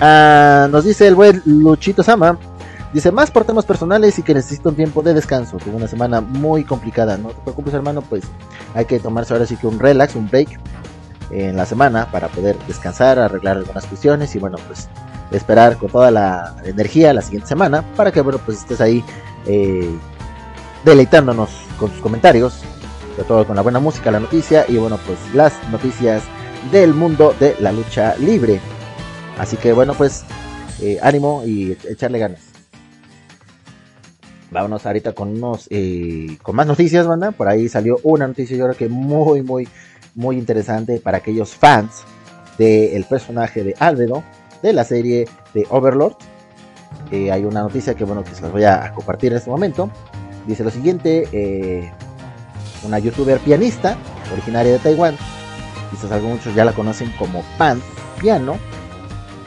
[0.00, 2.38] uh, nos dice el buen Luchito Sama
[2.92, 5.58] Dice, más por temas personales y que necesito un tiempo de descanso.
[5.58, 7.18] Tuve una semana muy complicada.
[7.18, 8.24] No te preocupes, hermano, pues
[8.74, 10.58] hay que tomarse ahora sí que un relax, un break
[11.30, 14.88] en la semana para poder descansar, arreglar algunas cuestiones y bueno, pues
[15.30, 19.04] esperar con toda la energía la siguiente semana para que bueno, pues estés ahí
[19.46, 19.90] eh,
[20.84, 22.62] deleitándonos con tus comentarios,
[23.10, 26.22] sobre todo con la buena música, la noticia y bueno, pues las noticias
[26.72, 28.60] del mundo de la lucha libre.
[29.38, 30.24] Así que bueno, pues
[30.80, 32.47] eh, ánimo y echarle ganas.
[34.50, 37.32] Vámonos ahorita con unos eh, con más noticias, banda.
[37.32, 39.68] Por ahí salió una noticia yo creo que muy, muy,
[40.14, 42.04] muy interesante para aquellos fans
[42.56, 44.24] del personaje de Albedo
[44.62, 46.14] de la serie de Overlord.
[47.10, 49.90] Eh, hay una noticia que bueno que se las voy a compartir en este momento.
[50.46, 51.92] Dice lo siguiente: eh,
[52.84, 53.96] una youtuber pianista
[54.32, 55.16] originaria de Taiwán,
[55.90, 57.80] quizás algunos ya la conocen como Pan
[58.20, 58.56] Piano.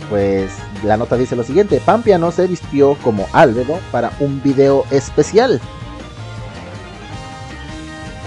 [0.10, 0.52] Pues
[0.84, 5.62] la nota dice lo siguiente: Pan Piano se vistió como Albedo para un video especial.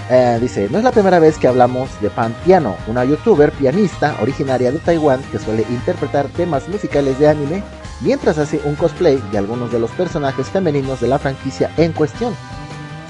[0.09, 4.15] Eh, dice, no es la primera vez que hablamos de Pan Piano, una youtuber pianista
[4.21, 7.63] originaria de Taiwán que suele interpretar temas musicales de anime
[8.01, 12.35] mientras hace un cosplay de algunos de los personajes femeninos de la franquicia en cuestión.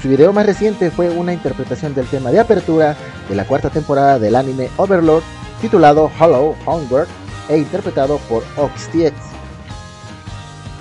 [0.02, 2.96] Su video más reciente fue una interpretación del tema de apertura
[3.28, 5.24] de la cuarta temporada del anime Overlord
[5.60, 7.08] titulado Hollow Hunger
[7.50, 9.35] e interpretado por OxTX.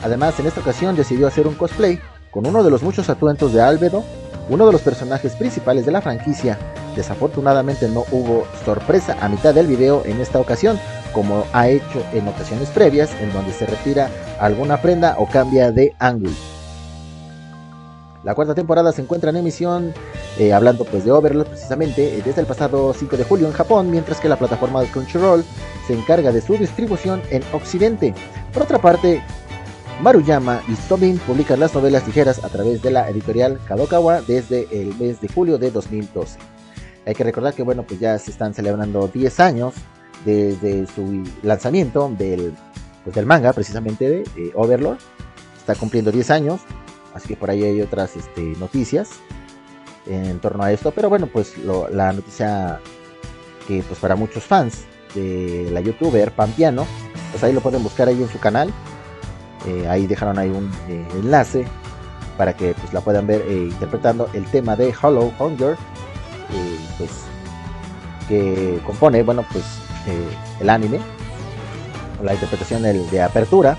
[0.05, 1.99] Además, en esta ocasión decidió hacer un cosplay
[2.31, 4.05] con uno de los muchos atuentos de Albedo
[4.49, 6.59] uno de los personajes principales de la franquicia.
[6.97, 10.79] Desafortunadamente no hubo sorpresa a mitad del video en esta ocasión,
[11.13, 15.95] como ha hecho en ocasiones previas, en donde se retira alguna prenda o cambia de
[15.99, 16.35] ángulo.
[18.23, 19.93] La cuarta temporada se encuentra en emisión,
[20.39, 23.91] eh, hablando pues de Overlord precisamente, eh, desde el pasado 5 de julio en Japón,
[23.91, 25.45] mientras que la plataforma de Crunchyroll
[25.87, 28.15] se encarga de su distribución en Occidente.
[28.55, 29.23] Por otra parte,
[30.01, 34.95] Maruyama y Sobin publican las novelas ligeras a través de la editorial Kadokawa desde el
[34.97, 36.39] mes de julio de 2012.
[37.07, 39.75] Hay que recordar que bueno, pues ya se están celebrando 10 años
[40.25, 42.55] desde su lanzamiento del,
[43.05, 44.99] pues del manga, precisamente de Overlord.
[45.57, 46.61] Está cumpliendo 10 años,
[47.15, 49.11] así que por ahí hay otras este, noticias
[50.07, 50.91] en torno a esto.
[50.91, 52.81] Pero bueno, pues la noticia
[53.69, 54.85] que pues para muchos fans
[55.15, 56.87] de la youtuber Pampiano,
[57.31, 58.73] pues ahí lo pueden buscar ahí en su canal.
[59.67, 61.65] Eh, ahí dejaron ahí un eh, enlace
[62.37, 65.77] para que pues la puedan ver eh, interpretando el tema de Hollow Hunger,
[66.99, 67.11] pues
[68.29, 69.65] que compone, bueno, pues
[70.61, 71.01] el anime,
[72.23, 73.77] la interpretación de apertura,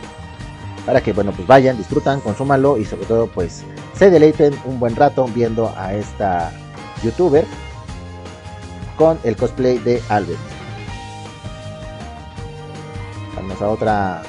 [0.86, 3.64] para que bueno, pues vayan, disfrutan, consúmanlo y sobre todo pues
[3.94, 6.52] se deleiten un buen rato viendo a esta
[7.03, 7.45] youtuber
[8.98, 10.40] con el cosplay de Albert.
[13.36, 14.24] Vamos a otra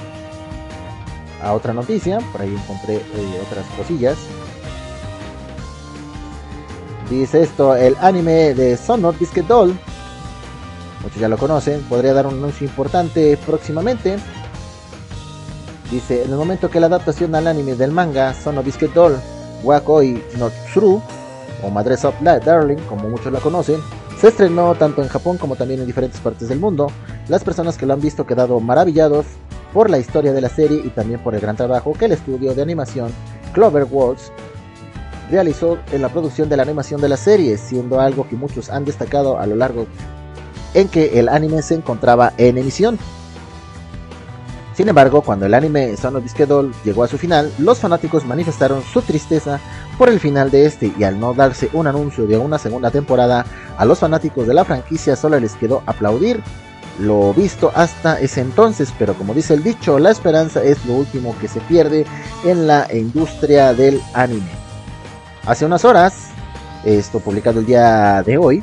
[1.47, 4.17] a otra noticia, por ahí encontré eh, otras cosillas.
[7.09, 9.79] Dice esto, el anime de Sonor Biscuit Doll,
[11.03, 14.19] muchos ya lo conocen, podría dar un anuncio importante próximamente.
[15.91, 19.17] Dice, en el momento que la adaptación al anime del manga Sono Biscuit Doll,
[19.63, 21.01] Wakoi no Tsuru,
[21.63, 23.81] o Madre of Light Darling, como muchos la conocen,
[24.21, 26.89] se estrenó tanto en Japón como también en diferentes partes del mundo.
[27.29, 29.27] Las personas que lo han visto quedado maravillados
[29.77, 32.55] por la historia de la serie y también por el gran trabajo que el estudio
[32.55, 33.13] de animación
[33.53, 34.33] Cloverworks
[35.31, 38.87] realizó en la producción de la animación de la serie, siendo algo que muchos han
[38.87, 39.87] destacado a lo largo
[40.73, 42.99] en que el anime se encontraba en emisión.
[44.75, 48.83] Sin embargo, cuando el anime Son of Doll llegó a su final, los fanáticos manifestaron
[48.83, 49.61] su tristeza
[49.99, 53.45] por el final de este y al no darse un anuncio de una segunda temporada,
[53.77, 56.43] a los fanáticos de la franquicia solo les quedó aplaudir
[56.99, 61.35] lo visto hasta ese entonces, pero como dice el dicho, la esperanza es lo último
[61.41, 62.07] que se pierde
[62.45, 64.51] en la industria del anime.
[65.47, 66.29] Hace unas horas,
[66.85, 68.63] esto publicado el día de hoy,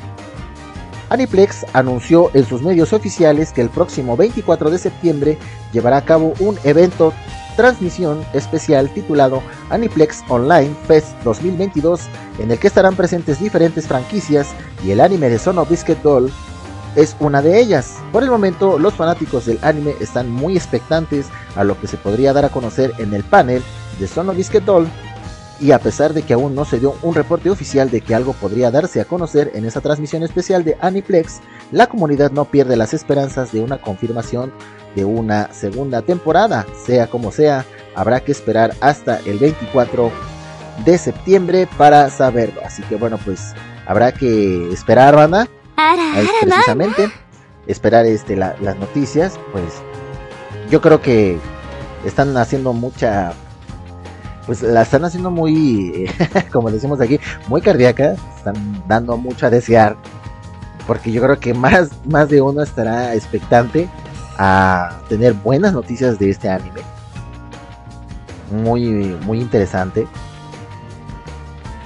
[1.10, 5.38] Aniplex anunció en sus medios oficiales que el próximo 24 de septiembre
[5.72, 7.12] llevará a cabo un evento
[7.56, 12.08] transmisión especial titulado Aniplex Online Fest 2022
[12.40, 14.48] en el que estarán presentes diferentes franquicias
[14.84, 16.32] y el anime de Son of Biscuit Doll
[16.96, 17.96] es una de ellas.
[18.12, 21.26] Por el momento, los fanáticos del anime están muy expectantes
[21.56, 23.62] a lo que se podría dar a conocer en el panel
[23.98, 24.88] de Son of Biscuit Doll.
[25.60, 28.32] Y a pesar de que aún no se dio un reporte oficial de que algo
[28.32, 31.40] podría darse a conocer en esa transmisión especial de Aniplex,
[31.70, 34.52] la comunidad no pierde las esperanzas de una confirmación
[34.96, 36.66] de una segunda temporada.
[36.84, 37.64] Sea como sea,
[37.94, 40.10] habrá que esperar hasta el 24
[40.84, 42.60] de septiembre para saberlo.
[42.64, 43.54] Así que bueno, pues
[43.86, 47.10] habrá que esperar, banda es precisamente
[47.66, 49.64] esperar este las noticias pues
[50.70, 51.38] yo creo que
[52.04, 53.32] están haciendo mucha
[54.46, 56.10] pues la están haciendo muy
[56.52, 57.18] como decimos aquí
[57.48, 58.54] muy cardíaca están
[58.86, 59.96] dando mucho a desear
[60.86, 63.88] porque yo creo que más más de uno estará expectante
[64.38, 66.80] a tener buenas noticias de este anime.
[68.50, 70.06] Muy muy interesante.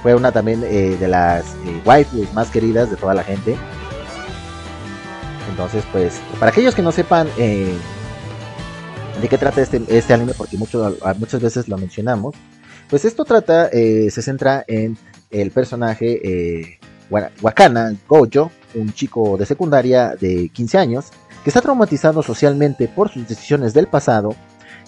[0.01, 3.57] Fue una también eh, de las eh, waifus más queridas de toda la gente
[5.49, 7.73] entonces, pues, para aquellos que no sepan eh,
[9.21, 12.35] de qué trata este, este anime, porque mucho, muchas veces lo mencionamos,
[12.89, 14.97] Pues esto trata, eh, se centra en
[15.29, 16.79] el personaje eh,
[17.11, 21.05] Wa- Wakana Gojo, un chico de secundaria de 15 años,
[21.43, 24.35] que está traumatizado socialmente por sus decisiones del pasado.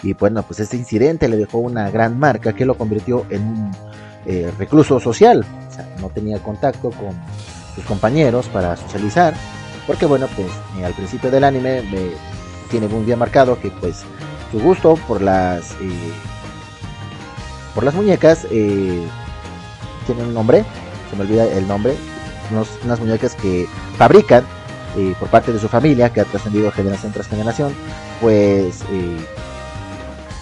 [0.02, 3.70] Y bueno, pues este incidente le dejó una gran marca que lo convirtió en un
[4.26, 5.44] eh, recluso social.
[5.70, 7.14] O sea, no tenía contacto con
[7.76, 9.32] sus compañeros para socializar.
[9.86, 10.48] Porque bueno, pues
[10.78, 12.10] eh, al principio del anime me
[12.70, 14.02] tiene muy bien marcado que pues
[14.50, 16.12] su gusto por las eh,
[17.74, 19.02] por las muñecas eh,
[20.06, 20.64] tiene un nombre,
[21.10, 21.94] se me olvida el nombre,
[22.50, 24.44] unos- unas muñecas que fabrican
[24.96, 27.74] eh, por parte de su familia que ha trascendido generación tras generación,
[28.20, 29.16] pues eh,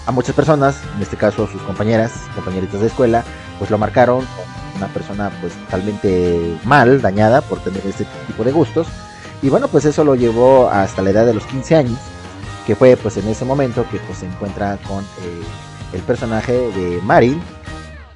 [0.05, 3.23] a muchas personas, en este caso sus compañeras, compañeritas de escuela,
[3.59, 4.25] pues lo marcaron
[4.75, 8.87] una persona pues totalmente mal, dañada por tener este tipo de gustos.
[9.41, 11.97] Y bueno, pues eso lo llevó hasta la edad de los 15 años,
[12.65, 15.41] que fue pues en ese momento que pues se encuentra con eh,
[15.93, 17.41] el personaje de Marin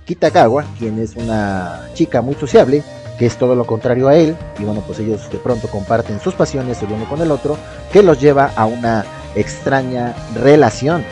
[0.06, 2.84] Kitagawa, quien es una chica muy sociable,
[3.18, 6.36] que es todo lo contrario a él, y bueno, pues ellos de pronto comparten sus
[6.36, 7.58] pasiones el uno con el otro,
[7.92, 11.04] que los lleva a una extraña relación.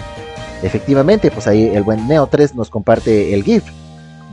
[0.61, 3.63] Efectivamente, pues ahí el buen Neo 3 nos comparte el GIF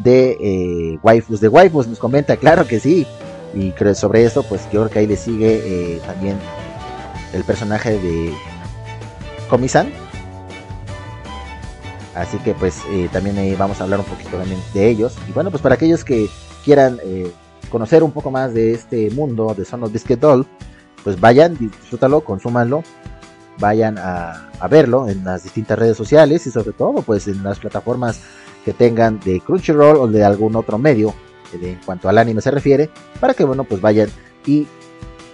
[0.03, 3.07] de eh, waifus de waifus, nos comenta, claro que sí,
[3.55, 6.39] y creo sobre esto, pues yo creo que ahí le sigue eh, también
[7.33, 8.33] el personaje de
[9.49, 9.91] Komi-san.
[12.15, 15.17] Así que pues eh, también ahí vamos a hablar un poquito también de ellos.
[15.29, 16.29] Y bueno, pues para aquellos que
[16.65, 17.31] quieran eh,
[17.71, 20.47] conocer un poco más de este mundo de Son of Biscuit Doll,
[21.03, 22.83] pues vayan, disfrútalo, consúmanlo,
[23.59, 27.59] vayan a, a verlo en las distintas redes sociales y sobre todo pues en las
[27.59, 28.21] plataformas
[28.65, 31.15] que tengan de Crunchyroll o de algún otro medio
[31.55, 32.91] en cuanto al anime se refiere,
[33.21, 34.09] para que bueno pues vayan
[34.47, 34.67] y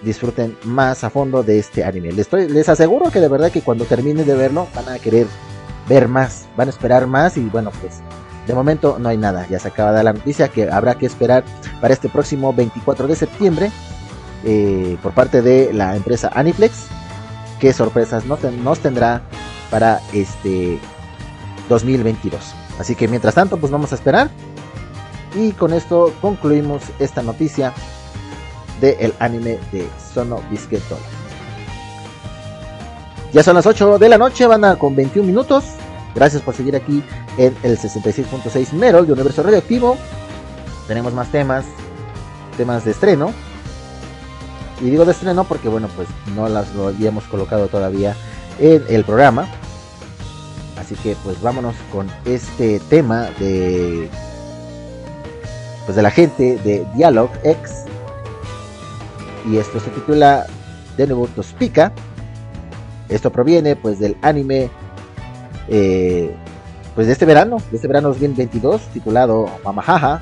[0.03, 2.09] disfruten más a fondo de este anime.
[2.11, 5.25] Les, estoy- les aseguro que de verdad que cuando terminen de verlo van a querer
[5.89, 7.95] ver más, van a esperar más y bueno pues
[8.45, 11.05] de momento no hay nada, ya se acaba de dar la noticia que habrá que
[11.05, 11.43] esperar
[11.81, 13.71] para este próximo 24 de septiembre
[14.45, 16.85] eh, por parte de la empresa Aniplex
[17.59, 19.21] qué sorpresas no ten- nos tendrá
[19.71, 20.79] para este
[21.69, 22.39] 2022.
[22.79, 24.29] Así que mientras tanto pues vamos a esperar
[25.37, 27.73] y con esto concluimos esta noticia
[28.81, 30.81] del anime de Sono Biscuit.
[33.33, 35.65] Ya son las 8 de la noche, van a con 21 minutos.
[36.15, 37.03] Gracias por seguir aquí
[37.37, 39.97] en el 66.6 Merol de Universo Radioactivo.
[40.87, 41.65] Tenemos más temas,
[42.57, 43.31] temas de estreno.
[44.81, 48.15] Y digo de estreno porque, bueno, pues no las lo habíamos colocado todavía
[48.59, 49.47] en el programa.
[50.79, 54.09] Así que, pues vámonos con este tema de.
[55.87, 57.85] Pues de la gente de Dialog X.
[59.49, 60.45] Y esto se titula
[60.97, 61.91] De nuevo Tospica.
[63.09, 64.69] Esto proviene pues del anime
[65.69, 66.29] eh,
[66.93, 70.19] pues de este verano, de este verano 2022, titulado Mamahaha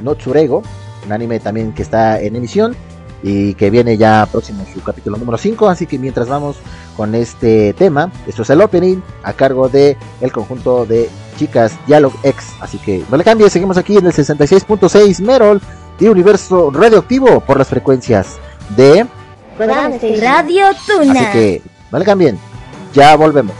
[0.00, 0.62] no Tsurego,
[1.06, 2.74] un anime también que está en emisión
[3.22, 6.56] y que viene ya próximo su capítulo número 5, así que mientras vamos
[6.96, 12.12] con este tema, esto es el opening a cargo de el conjunto de chicas Dialog
[12.22, 15.60] X, así que no le cambie, seguimos aquí en el 66.6 Merol
[15.98, 18.38] de Universo Radioactivo por las frecuencias
[18.76, 19.06] de
[19.58, 21.12] Radio Tuna.
[21.12, 22.38] Así que no le cambien,
[22.92, 23.54] ya volvemos.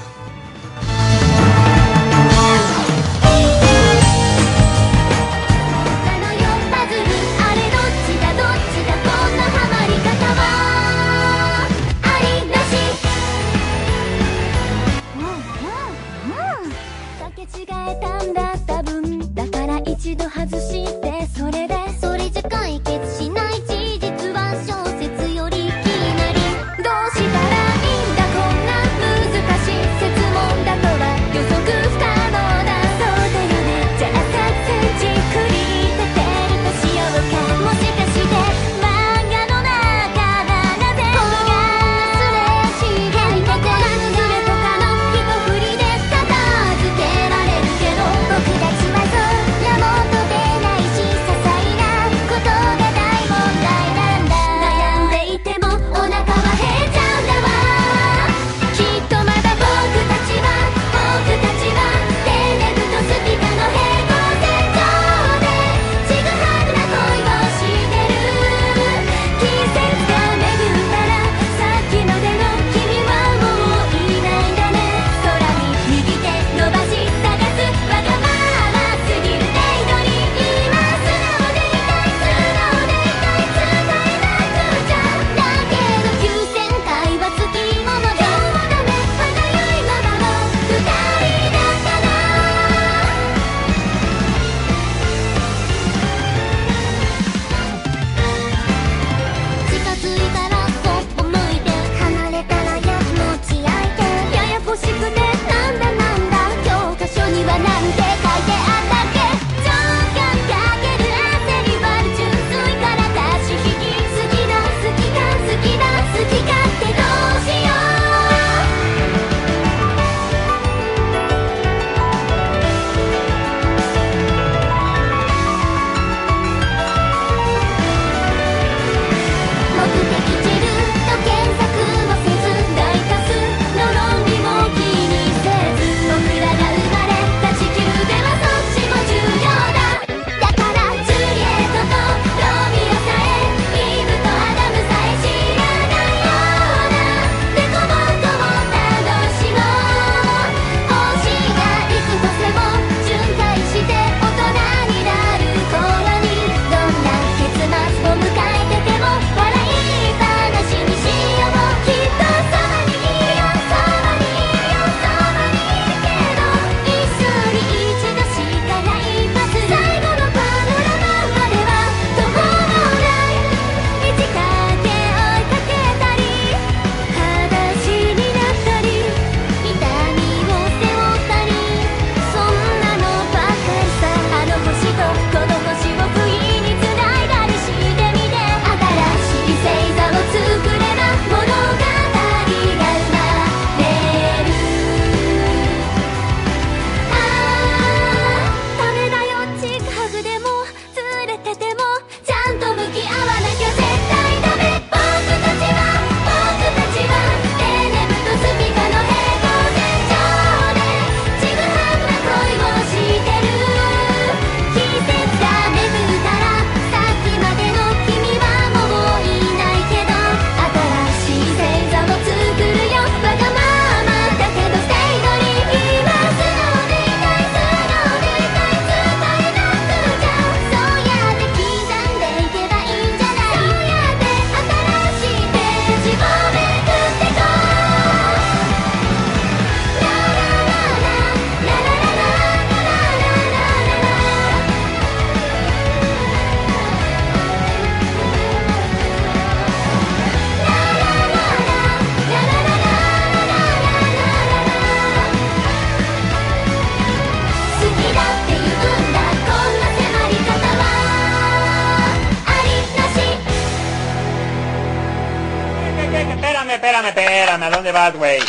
[267.64, 268.40] ¿A dónde vas, güey?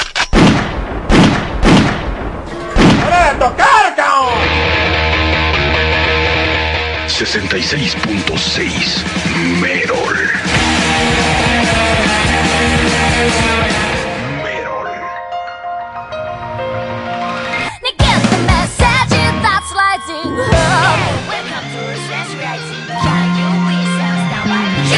[3.08, 3.34] ¡Hora
[7.08, 9.06] 66.6
[9.62, 10.18] Merol.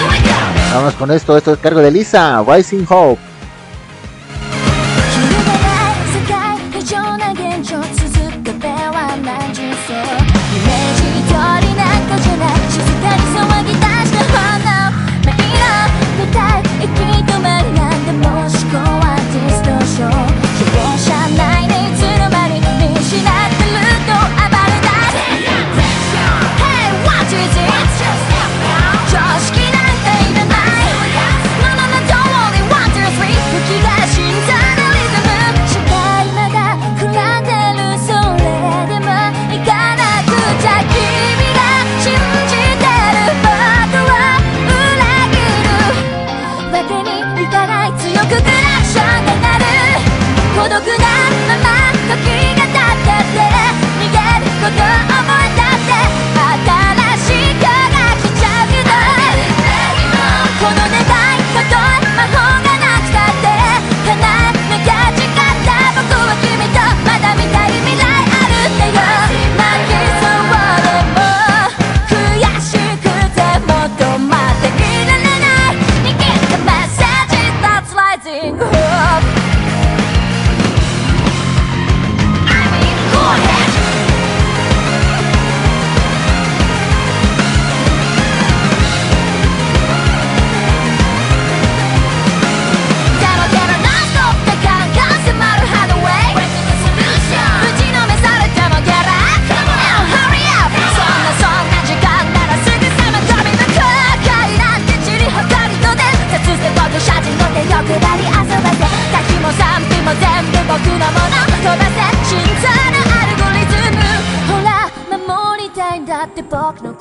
[0.10, 3.27] To Vamos con esto, esto es cargo de Lisa, Rising Hope.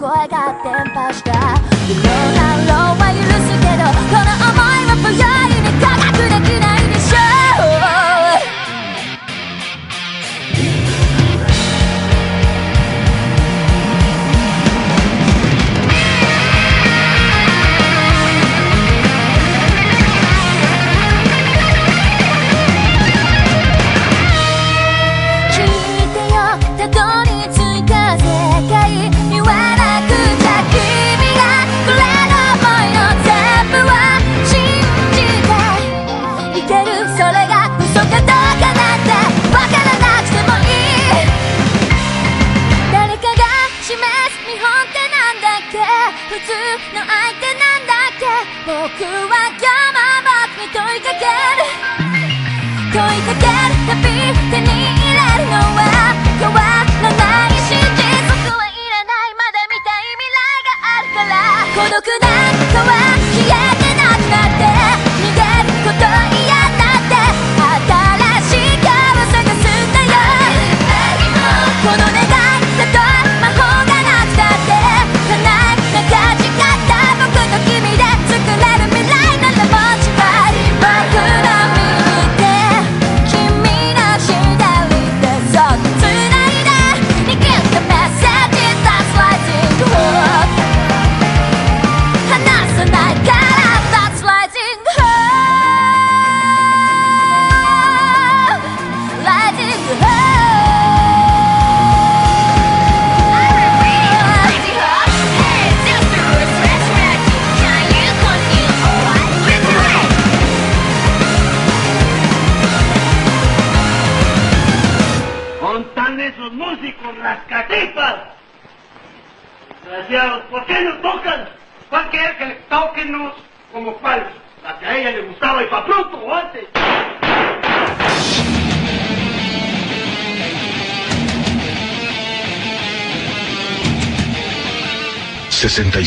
[0.06, 1.35] 声が伝播した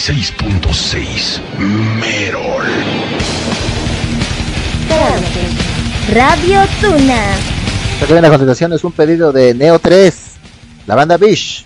[0.09, 2.65] 96.6 Merol.
[6.11, 7.35] Radio Tuna.
[8.01, 10.15] Esta la continuación es un pedido de Neo 3,
[10.87, 11.58] la banda Bish.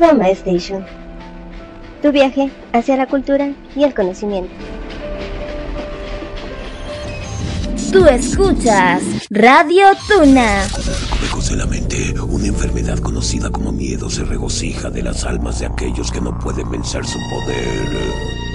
[0.00, 0.82] Kodama Station.
[2.00, 4.50] Tu viaje hacia la cultura y el conocimiento.
[7.92, 10.62] Tú escuchas Radio Tuna.
[11.20, 15.66] Lejos de la mente, una enfermedad conocida como miedo se regocija de las almas de
[15.66, 18.49] aquellos que no pueden vencer su poder.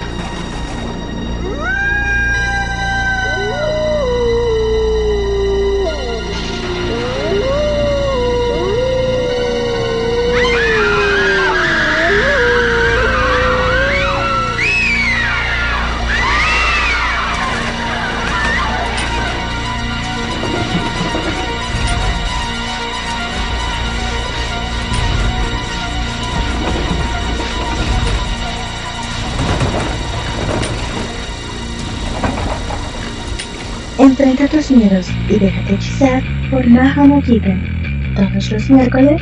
[34.18, 38.14] Enfrenta tus miedos y déjate hechizar por Maha no Given.
[38.14, 39.20] Todos los miércoles,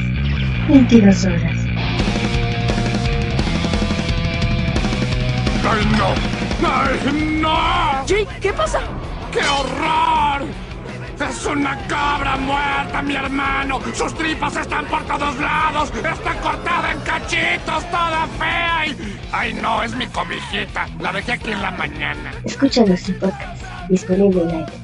[0.68, 1.58] 22 horas.
[5.68, 6.14] ¡Ay, no!
[6.68, 8.06] ¡Ay, no!
[8.06, 8.82] Jake, ¿qué pasa?
[9.32, 10.46] ¡Qué horror!
[11.28, 13.80] ¡Es una cabra muerta, mi hermano!
[13.94, 15.92] ¡Sus tripas están por todos lados!
[15.96, 18.86] ¡Está cortada en cachitos, toda fea!
[18.86, 18.96] Y...
[19.32, 19.82] ¡Ay, no!
[19.82, 20.86] Es mi cobijita.
[21.00, 22.32] La dejé aquí en la mañana.
[22.44, 24.83] Escúchanos en podcast, disponible en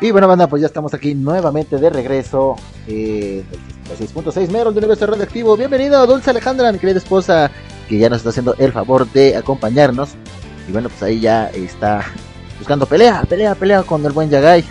[0.00, 2.56] Y bueno, banda, pues ya estamos aquí nuevamente de regreso.
[2.86, 3.44] Eh,
[3.98, 5.56] 6.6 Merol de Universo Radioactivo.
[5.56, 7.50] Bienvenido, Dulce Alejandra, mi querida esposa,
[7.88, 10.10] que ya nos está haciendo el favor de acompañarnos.
[10.68, 12.04] Y bueno, pues ahí ya está
[12.58, 14.64] buscando pelea, pelea, pelea con el buen Yagai.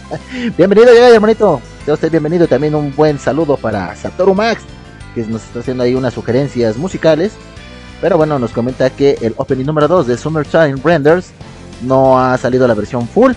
[0.58, 1.60] bienvenido, Yagai, hermanito.
[1.84, 2.46] Sea usted bienvenido.
[2.46, 4.62] También un buen saludo para Satoru Max,
[5.14, 7.32] que nos está haciendo ahí unas sugerencias musicales.
[8.00, 11.30] Pero bueno, nos comenta que el opening número 2 de Summertime Renders
[11.82, 13.32] no ha salido la versión full.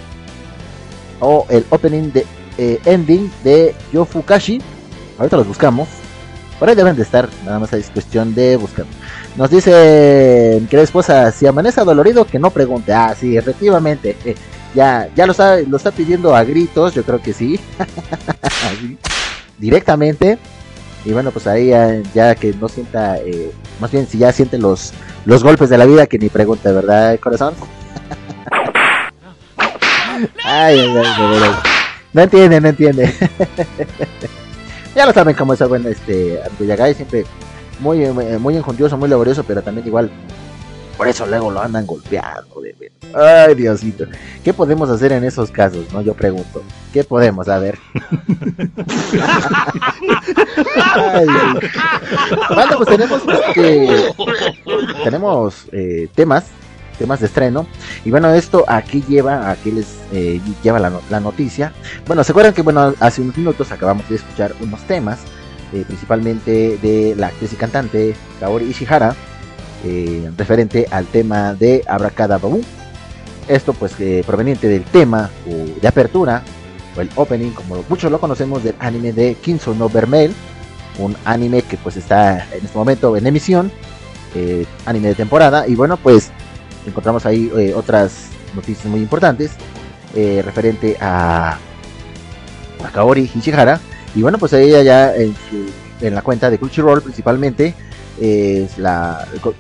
[1.20, 2.26] O el opening de
[2.58, 4.62] eh, ending de Yofukashi.
[5.18, 5.88] Ahorita los buscamos.
[6.60, 8.86] Por ahí deben de estar, nada más es cuestión de buscar.
[9.38, 12.92] Nos dice mi querida esposa, si amanece dolorido, que no pregunte.
[12.92, 14.18] Ah, sí, efectivamente.
[14.76, 17.60] ya ya lo, está, lo está pidiendo a gritos, yo creo que sí.
[19.58, 20.38] Directamente.
[21.06, 24.58] Y bueno, pues ahí ya, ya que no sienta, eh, más bien si ya siente
[24.58, 24.92] los,
[25.24, 27.54] los golpes de la vida, que ni pregunte, ¿verdad, corazón?
[30.44, 31.52] Ay, ay.
[32.14, 33.14] No entiende, no entiende.
[34.96, 37.26] ya lo saben cómo es el este Yagai, siempre
[37.80, 38.00] muy,
[38.40, 40.10] muy enjundioso, muy laborioso, pero también igual.
[40.98, 42.62] Por eso luego lo andan golpeando.
[42.62, 42.92] de.
[43.14, 44.06] Ay, Diosito.
[44.44, 45.86] ¿Qué podemos hacer en esos casos?
[45.94, 46.62] No, yo pregunto.
[46.92, 47.48] ¿Qué podemos?
[47.48, 47.80] A ver.
[50.94, 51.26] Ay.
[52.54, 54.14] Bueno, pues tenemos este,
[55.04, 56.48] tenemos eh, temas,
[57.00, 57.66] temas de estreno.
[58.06, 61.74] Y bueno, esto aquí lleva, aquí les eh, lleva la, no- la noticia.
[62.06, 65.20] Bueno, se acuerdan que bueno, hace unos minutos acabamos de escuchar unos temas,
[65.74, 69.16] eh, principalmente de la actriz y cantante Kaori Ishihara,
[69.86, 72.50] eh, referente al tema de Abracadabra.
[73.48, 73.94] Esto pues
[74.28, 75.32] proveniente del tema
[75.82, 76.44] de apertura
[76.96, 80.32] o el opening, como muchos lo conocemos del anime de Kinso no Vermel,
[81.00, 83.72] un anime que pues está en este momento en emisión,
[84.86, 86.30] anime de temporada y bueno pues
[86.86, 89.52] encontramos ahí eh, otras noticias muy importantes
[90.16, 91.58] eh, referente a,
[92.84, 93.80] a Kaori Ishihara.
[94.16, 95.36] Y bueno pues ella ya en,
[96.02, 97.76] la cuenta de Crunchyroll principalmente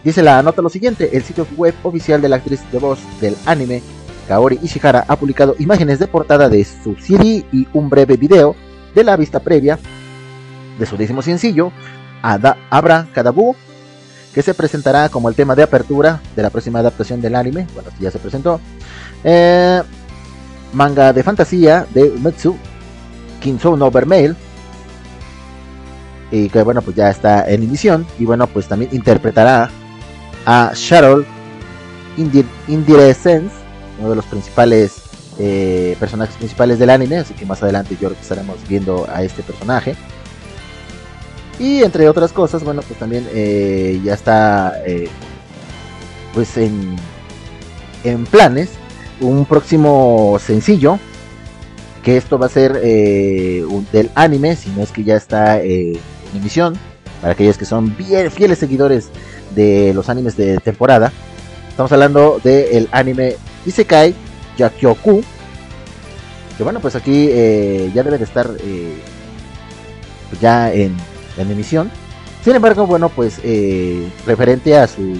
[0.04, 3.36] dice la nota lo siguiente el sitio web oficial de la actriz de voz del
[3.46, 3.82] anime
[4.28, 8.56] Kaori Ishihara ha publicado imágenes de portada de su CD y un breve video
[8.96, 9.78] de la vista previa
[10.78, 11.72] de su décimo sencillo
[12.22, 13.56] Ada- Abra Kadabu
[14.34, 17.68] que se presentará como el tema de apertura de la próxima adaptación del anime.
[17.74, 18.60] Bueno, ya se presentó.
[19.24, 19.82] Eh,
[20.74, 22.56] manga de fantasía de Umetsu,
[23.40, 23.92] Kinsou no.
[26.32, 28.06] Y que bueno, pues ya está en emisión.
[28.20, 29.70] Y bueno, pues también interpretará
[30.46, 31.26] a Cheryl
[32.18, 33.56] Indir Indire Sense,
[34.00, 35.10] uno de los principales
[35.42, 39.24] eh, personajes principales del anime, así que más adelante yo creo que estaremos viendo a
[39.24, 39.96] este personaje.
[41.60, 45.10] Y entre otras cosas, bueno, pues también eh, ya está eh,
[46.34, 46.96] pues en,
[48.06, 48.70] en planes
[49.20, 50.98] un próximo sencillo
[52.02, 56.00] que esto va a ser eh, del anime, si no es que ya está en
[56.34, 56.78] emisión,
[57.20, 59.10] para aquellos que son bien fieles seguidores
[59.54, 61.12] de los animes de temporada.
[61.68, 64.16] Estamos hablando del anime Isekai
[64.58, 65.22] Yakyoku,
[66.58, 70.96] que bueno, pues aquí ya debe de estar pues ya en,
[71.40, 71.90] en emisión.
[72.44, 75.18] Sin embargo, bueno, pues eh, referente a sus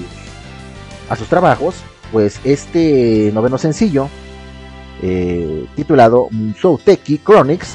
[1.10, 1.76] a sus trabajos,
[2.12, 4.10] pues este noveno sencillo
[5.02, 7.74] eh, titulado Musouteki Chronics,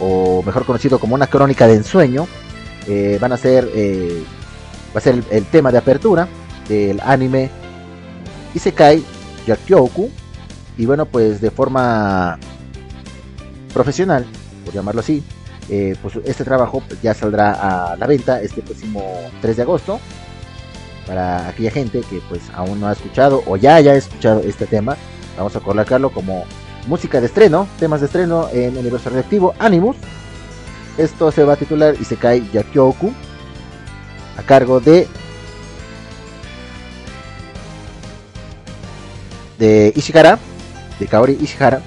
[0.00, 2.26] o mejor conocido como una crónica de ensueño,
[2.86, 4.22] eh, van a ser, eh,
[4.94, 6.28] va a ser el, el tema de apertura
[6.68, 7.50] del anime
[8.54, 9.02] Isekai
[9.46, 10.10] Yakyoku,
[10.76, 12.38] y bueno, pues de forma
[13.72, 14.26] profesional,
[14.64, 15.22] por llamarlo así,
[15.68, 17.52] eh, pues este trabajo pues, ya saldrá
[17.92, 19.02] a la venta este próximo
[19.40, 20.00] 3 de agosto.
[21.06, 24.96] Para aquella gente que pues aún no ha escuchado o ya haya escuchado este tema
[25.36, 26.44] vamos a colocarlo como
[26.88, 29.96] música de estreno temas de estreno en Universo Reactivo Animus.
[30.98, 33.12] Esto se va a titular Isekai Yakyoku
[34.36, 35.06] a cargo de
[39.58, 40.38] de Ishihara
[40.98, 41.80] de Kaori Ishihara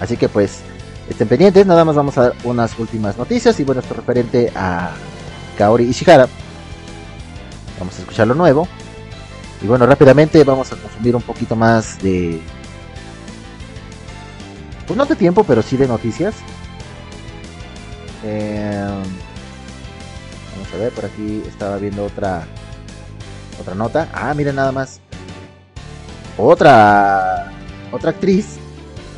[0.00, 0.62] así que pues
[1.08, 4.92] estén pendientes nada más vamos a dar unas últimas noticias y bueno esto referente a
[5.56, 6.28] Kaori Ishihara
[7.78, 8.66] Vamos a escuchar lo nuevo.
[9.62, 12.40] Y bueno, rápidamente vamos a consumir un poquito más de...
[14.86, 16.34] Pues no de tiempo, pero sí de noticias.
[18.24, 18.86] Eh,
[20.54, 22.46] vamos a ver, por aquí estaba viendo otra
[23.60, 24.08] otra nota.
[24.12, 25.00] Ah, miren nada más.
[26.36, 27.52] Otra
[27.90, 28.56] otra actriz,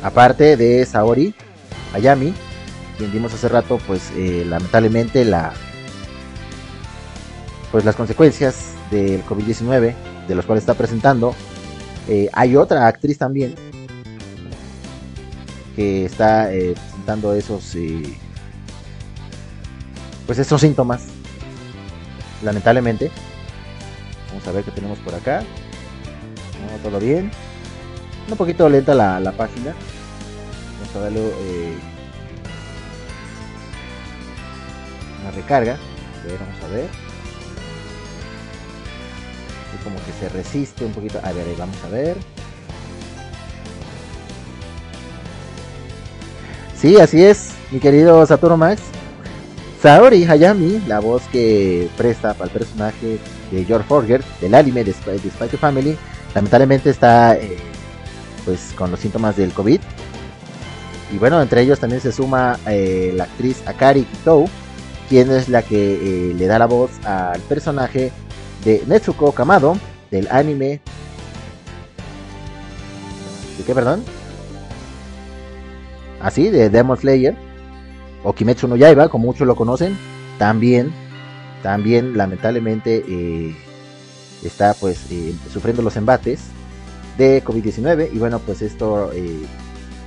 [0.03, 1.33] aparte de Saori
[1.93, 2.33] Ayami,
[2.97, 5.53] quien vimos hace rato, pues eh, lamentablemente la
[7.71, 9.93] pues las consecuencias del COVID-19
[10.27, 11.33] de los cuales está presentando.
[12.07, 13.55] Eh, hay otra actriz también
[15.75, 17.75] que está eh, presentando esos
[20.25, 21.03] pues esos síntomas
[22.43, 23.11] lamentablemente.
[24.29, 25.41] Vamos a ver qué tenemos por acá.
[25.41, 27.31] No, todo bien.
[28.29, 29.73] Un poquito lenta la página
[30.95, 31.77] eh,
[35.21, 35.77] una recarga
[36.39, 37.11] vamos a ver
[39.73, 41.19] y como que se resiste un poquito.
[41.23, 42.17] A ver, vamos a ver.
[46.77, 48.81] Sí, así es, mi querido Satoru Max.
[49.81, 53.17] Saori Hayami, la voz que presta para el personaje
[53.49, 55.17] de George Forger del anime de Spy,
[55.57, 55.97] Family,
[56.35, 57.57] lamentablemente está eh,
[58.45, 59.81] pues con los síntomas del COVID.
[61.11, 64.47] Y bueno, entre ellos también se suma eh, la actriz Akari Kitou,
[65.09, 68.11] quien es la que eh, le da la voz al personaje
[68.63, 69.77] de Netsuko Kamado
[70.09, 70.79] del anime.
[73.57, 74.03] ¿De qué, perdón?
[76.21, 77.35] Así, de Demon Slayer
[78.23, 79.97] o Kimetsu no Yaiba, como muchos lo conocen.
[80.37, 80.93] También,
[81.61, 83.55] también, lamentablemente, eh,
[84.43, 85.07] está pues
[85.51, 86.39] sufriendo los embates
[87.17, 88.09] de COVID-19.
[88.13, 89.11] Y bueno, pues esto,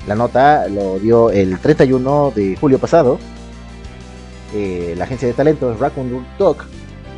[0.06, 3.18] la nota lo dio el 31 de julio pasado.
[4.54, 6.58] Eh, la agencia de talentos Raccoon Dog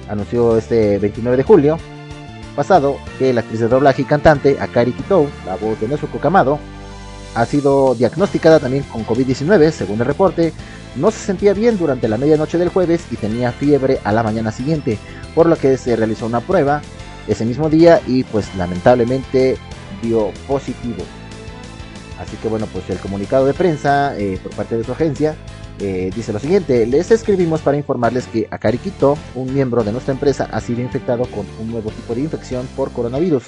[0.09, 1.79] anunció este 29 de julio
[2.55, 6.59] pasado que la actriz de doblaje y cantante Akari Kitou, la voz de Nezuko Kamado,
[7.35, 10.55] ha sido diagnosticada también con COVID-19, según el reporte.
[10.95, 14.51] No se sentía bien durante la medianoche del jueves y tenía fiebre a la mañana
[14.51, 14.99] siguiente,
[15.35, 16.81] por lo que se realizó una prueba
[17.29, 19.59] ese mismo día y pues lamentablemente
[20.01, 21.05] dio positivo.
[22.19, 25.37] Así que bueno, pues el comunicado de prensa eh, por parte de su agencia
[25.79, 30.15] eh, dice lo siguiente, les escribimos para informarles que Akari Kito, un miembro de nuestra
[30.15, 33.45] empresa, ha sido infectado con un nuevo tipo de infección por coronavirus.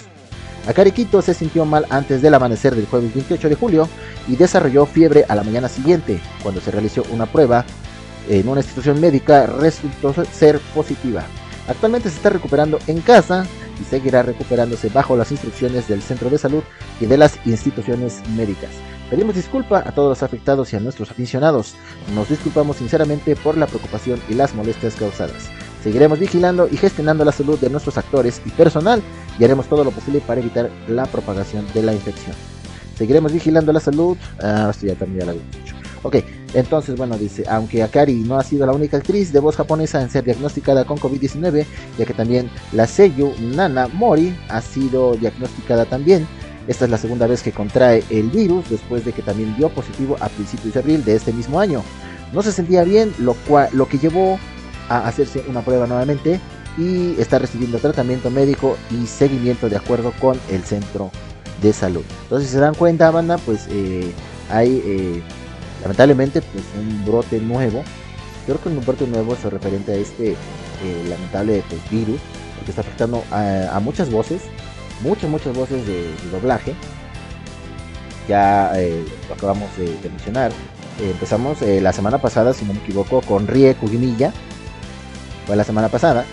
[0.66, 3.88] Akari Kito se sintió mal antes del amanecer del jueves 28 de julio
[4.26, 6.20] y desarrolló fiebre a la mañana siguiente.
[6.42, 7.64] Cuando se realizó una prueba
[8.28, 11.24] en una institución médica resultó ser positiva.
[11.66, 13.46] Actualmente se está recuperando en casa
[13.80, 16.62] y seguirá recuperándose bajo las instrucciones del centro de salud
[17.00, 18.70] y de las instituciones médicas.
[19.10, 21.74] Pedimos disculpa a todos los afectados y a nuestros aficionados.
[22.14, 25.48] Nos disculpamos sinceramente por la preocupación y las molestias causadas.
[25.82, 29.00] Seguiremos vigilando y gestionando la salud de nuestros actores y personal
[29.38, 32.34] y haremos todo lo posible para evitar la propagación de la infección.
[32.96, 34.16] Seguiremos vigilando la salud.
[34.42, 35.67] Ah, esto ya también había dicho.
[36.08, 36.16] Ok,
[36.54, 40.08] Entonces, bueno, dice, aunque Akari no ha sido la única actriz de voz japonesa en
[40.08, 41.66] ser diagnosticada con COVID-19,
[41.98, 46.26] ya que también la Seiyu Nana Mori ha sido diagnosticada también.
[46.66, 50.16] Esta es la segunda vez que contrae el virus después de que también dio positivo
[50.20, 51.82] a principios de abril de este mismo año.
[52.32, 54.38] No se sentía bien, lo, cual, lo que llevó
[54.88, 56.40] a hacerse una prueba nuevamente
[56.78, 61.10] y está recibiendo tratamiento médico y seguimiento de acuerdo con el centro
[61.60, 62.04] de salud.
[62.22, 64.10] Entonces, si se dan cuenta, banda, pues eh,
[64.50, 65.22] hay eh,
[65.82, 67.82] lamentablemente pues un brote nuevo.
[68.46, 72.20] Creo que un brote nuevo es referente a este eh, lamentable virus,
[72.56, 74.42] porque está afectando a, muchas voces,
[75.02, 76.74] muchas, muchas voces de, doblaje.
[78.26, 78.72] Ya
[79.28, 80.50] lo acabamos de, mencionar.
[81.00, 84.32] empezamos la semana pasada, si no me equivoco, con Rie Kujimilla.
[85.46, 86.24] Fue la semana pasada.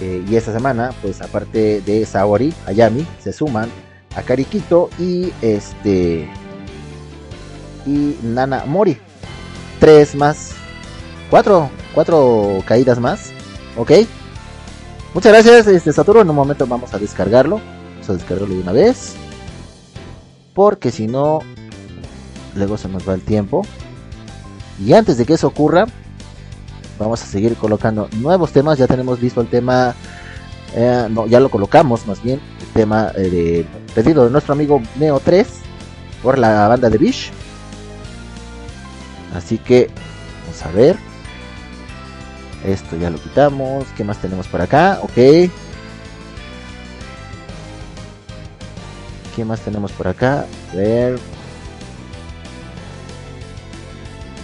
[0.00, 3.70] y esta semana, pues aparte de Saori, Ayami, se suman
[4.16, 6.28] a Karikito y este
[7.86, 8.98] y Nana Mori.
[9.80, 10.52] Tres más.
[11.30, 11.70] Cuatro.
[11.94, 13.30] Cuatro caídas más.
[13.76, 13.92] Ok.
[15.14, 16.20] Muchas gracias, este Saturno.
[16.20, 17.60] En un momento vamos a descargarlo.
[17.94, 19.14] Vamos a descargarlo de una vez.
[20.52, 21.40] Porque si no,
[22.54, 23.62] luego se nos va el tiempo.
[24.84, 25.86] Y antes de que eso ocurra,
[26.98, 28.78] vamos a seguir colocando nuevos temas.
[28.78, 29.94] Ya tenemos listo el tema.
[30.74, 32.40] Eh, no, ya lo colocamos más bien.
[32.60, 35.46] El tema eh, de pedido de nuestro amigo Neo 3
[36.22, 37.32] por la banda de Bish.
[39.36, 39.90] Así que
[40.42, 40.96] vamos a ver.
[42.64, 43.84] Esto ya lo quitamos.
[43.96, 45.00] ¿Qué más tenemos por acá?
[45.02, 45.50] Ok.
[49.36, 50.46] ¿Qué más tenemos por acá?
[50.72, 51.18] A ver.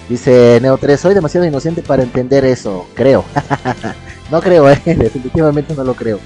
[0.09, 2.87] Dice Neo 3, soy demasiado inocente para entender eso.
[2.95, 3.25] Creo.
[4.31, 4.83] no creo, eh.
[4.85, 6.19] Definitivamente no lo creo.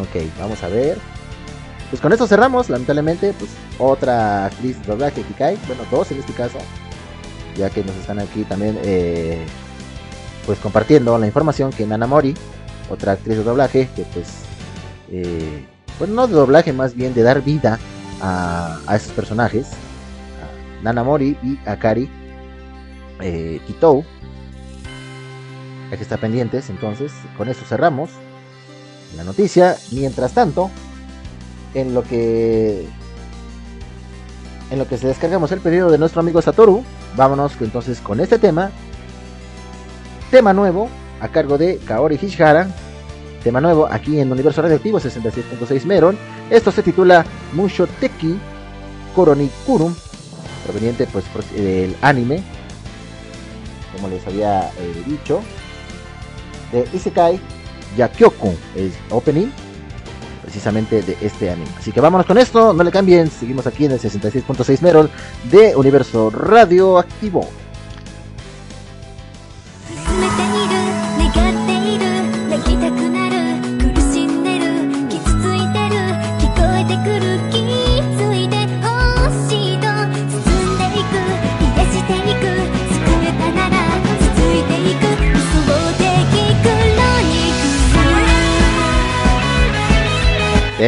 [0.00, 0.98] Ok, vamos a ver.
[1.90, 6.18] Pues con esto cerramos, lamentablemente, pues otra actriz de doblaje que cae, bueno, dos en
[6.18, 6.58] este caso,
[7.56, 9.44] ya que nos están aquí también eh,
[10.44, 12.34] pues compartiendo la información que Nana Mori,
[12.90, 14.26] otra actriz de doblaje, que pues,
[15.10, 15.64] eh,
[15.98, 17.78] bueno, no de doblaje, más bien de dar vida
[18.20, 19.68] a, a esos personajes,
[20.82, 22.08] Nana Mori y Akari
[23.20, 24.04] eh, Kitou,
[25.90, 28.10] hay que estar pendientes, entonces con esto cerramos
[29.16, 30.70] la noticia, mientras tanto,
[31.76, 32.86] en lo que
[34.70, 36.82] en lo que se descargamos el pedido de nuestro amigo Satoru,
[37.16, 38.72] vámonos entonces con este tema.
[40.30, 40.88] Tema nuevo
[41.20, 42.68] a cargo de Kaori Hishihara.
[43.44, 46.18] Tema nuevo aquí en Universo Radioactivo 66.6 Meron.
[46.50, 48.40] Esto se titula Mushoteki
[49.14, 49.94] Kurum
[50.64, 51.24] proveniente pues
[51.54, 52.42] del anime,
[53.94, 55.42] como les había eh, dicho,
[56.72, 57.38] de Isekai
[57.96, 59.48] Yakyokun, el opening
[60.46, 61.68] precisamente de este anime.
[61.76, 65.10] Así que vámonos con esto, no le cambien, seguimos aquí en el 66.6 Merol
[65.50, 67.48] de Universo Radioactivo.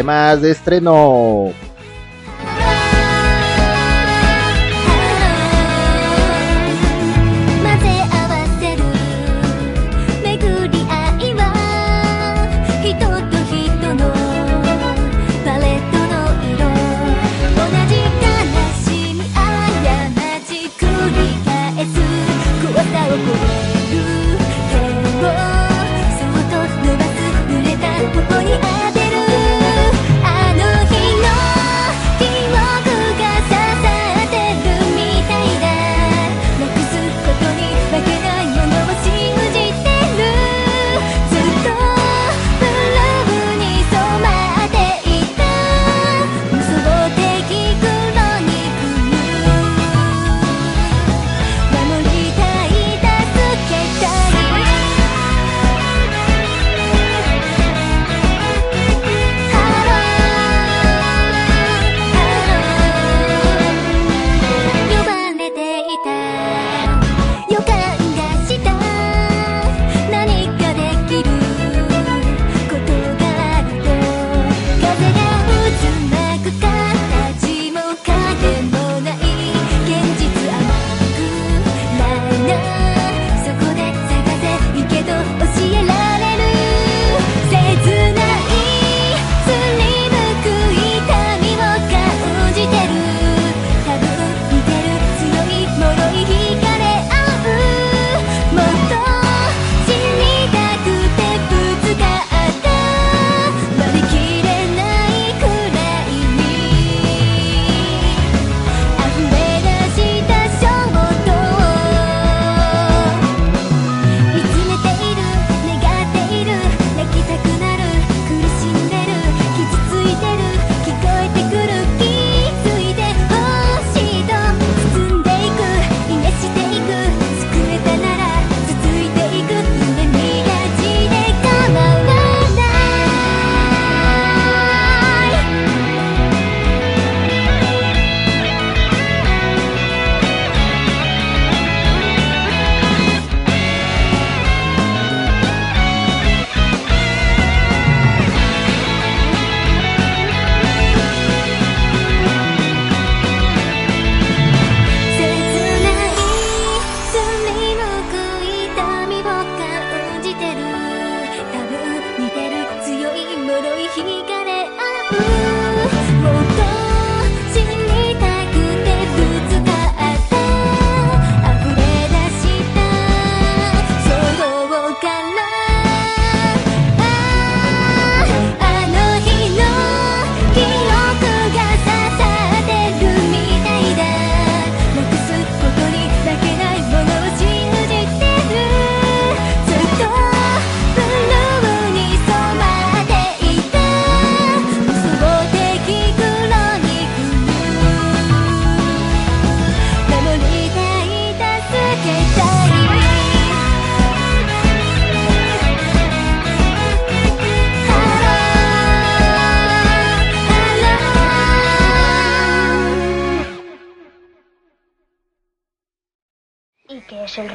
[0.08, 1.52] Temas de estreno.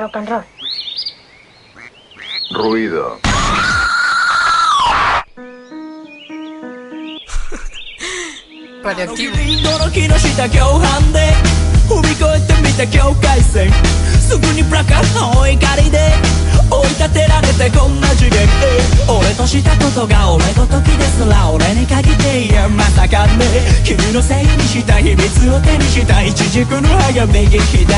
[0.04, 0.44] Rock and roll?
[2.52, 3.20] Ruido.
[15.24, 16.33] 驚
[17.04, 18.48] 立てられてこんな次元
[19.12, 23.44] 俺としたことが俺ごときですら俺に限っていやまさかね。
[23.84, 27.94] 君のせいにした秘密を手にした一軸の歯が右左。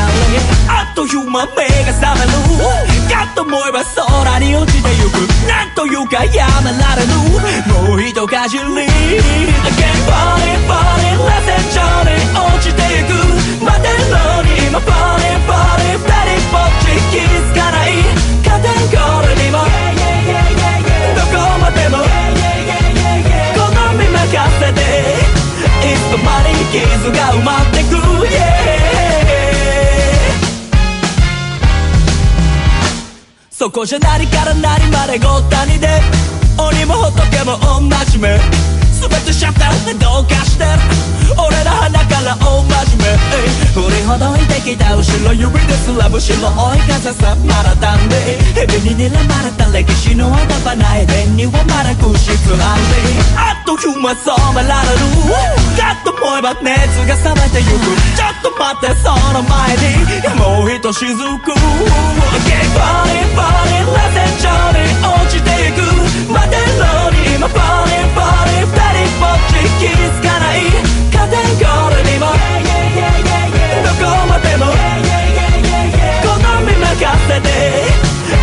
[0.68, 2.34] あっという間目が覚める。
[3.06, 5.22] かと思えば空に落ちてゆく。
[5.48, 7.14] なんというかやめられぬ
[7.86, 8.64] もう一かじり。
[8.66, 8.90] Again
[10.10, 13.14] body body let's enjoy 落ちてゆく。
[13.64, 17.65] までのに今 body body 二人ぼっち気づか
[26.82, 27.96] 傷が埋まってく
[28.28, 28.76] yeah
[33.50, 35.88] そこじゃ何から何までごったにで。
[36.58, 38.75] 鬼も仏も同じ目。
[39.02, 40.70] 全てシャッターでどうかしてる
[41.36, 46.80] 俺ら鼻から大真面目振りほどいてきた後ろ指ですらむしろ追い。
[46.88, 48.16] 風さまだたんで
[48.56, 52.96] 蛇に睨まれた歴史の間花エデンにはまだ空室あんで
[53.36, 55.04] あっという間染められる
[55.76, 60.00] かと思えば熱が冷めてゆくちょっと待ってその前に
[60.40, 61.14] もうひとしず
[61.44, 65.84] く Again body body let's enjoy 落ちていく
[66.32, 67.85] までのに今 body
[69.36, 70.58] っち気づかない。
[71.12, 72.26] カテゴリーにも。
[73.84, 74.66] どこまでも。
[76.24, 76.28] 好
[76.66, 76.94] み任
[77.28, 77.50] せて。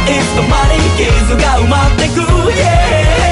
[0.06, 2.20] いつの間に傷が埋まってく。
[2.52, 3.31] Yeah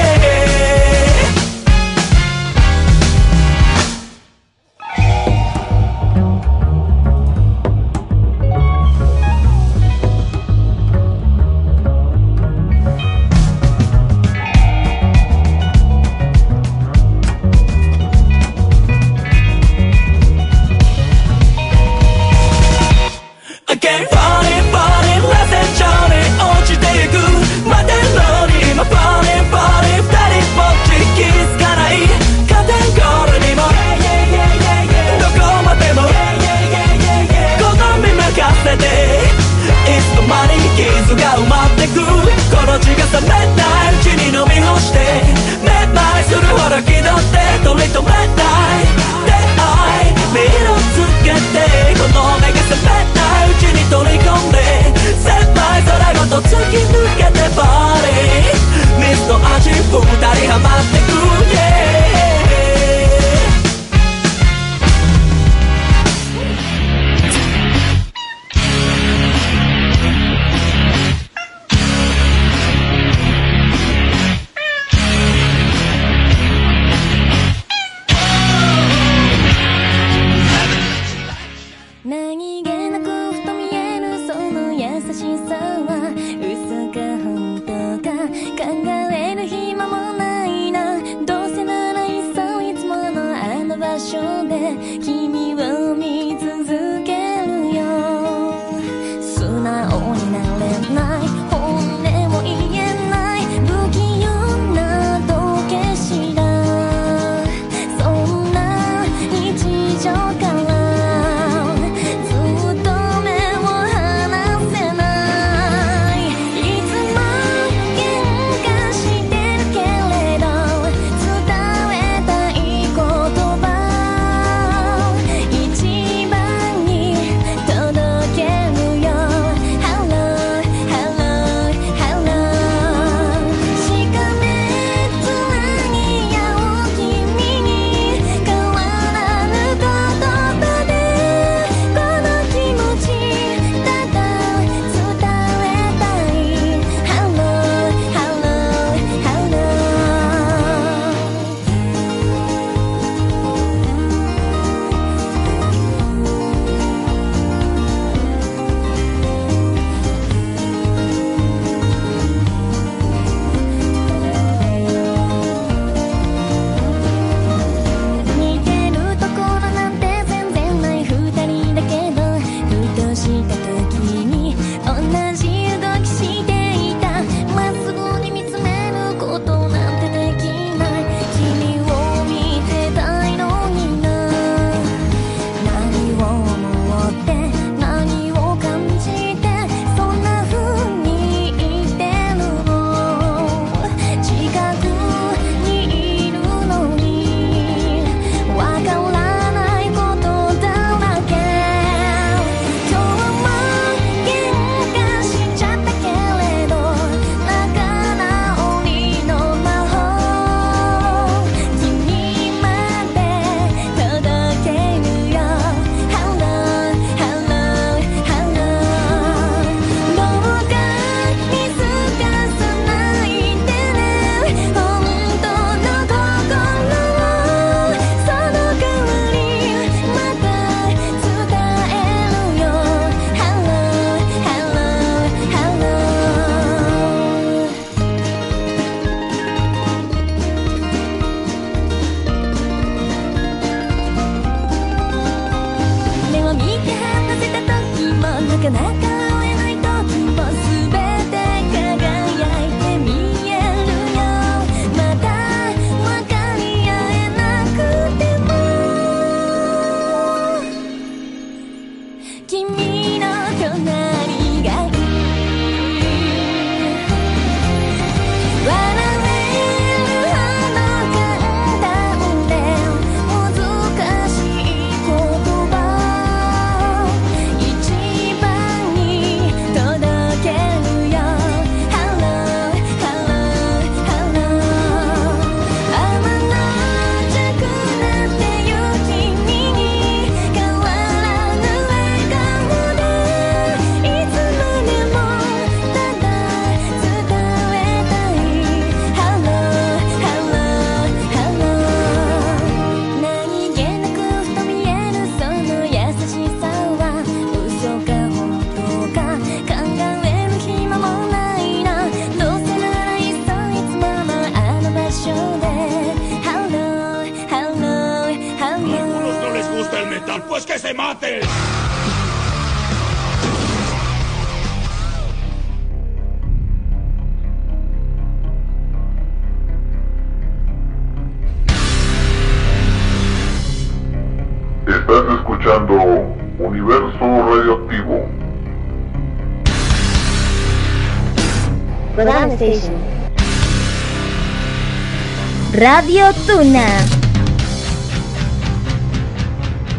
[345.81, 346.85] Radio Tuna.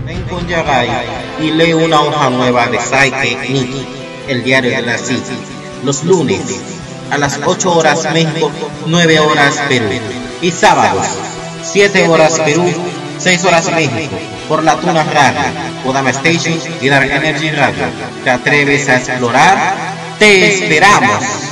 [0.07, 0.89] Vengo un Yagai
[1.41, 3.85] y leo una hoja nueva de Psyche Nikki,
[4.29, 5.37] el diario de la City,
[5.83, 6.41] los lunes
[7.11, 8.53] a las 8 horas México,
[8.87, 9.89] 9 horas Perú
[10.41, 11.05] y sábados
[11.65, 12.73] 7 horas Perú,
[13.19, 14.17] 6 horas México
[14.49, 15.51] por la Tuna Radio,
[15.83, 17.87] Kodama Station y Dark Energy Radio.
[18.23, 19.75] ¿Te atreves a explorar?
[20.21, 21.52] ¡Te esperamos!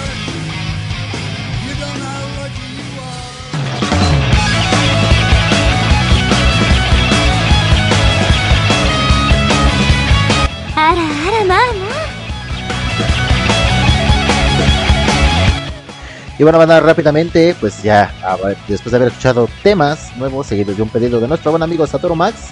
[16.41, 18.35] Y bueno, banda, rápidamente, pues ya, a
[18.67, 22.15] después de haber escuchado temas nuevos, seguidos de un pedido de nuestro buen amigo Satoru
[22.15, 22.49] Max,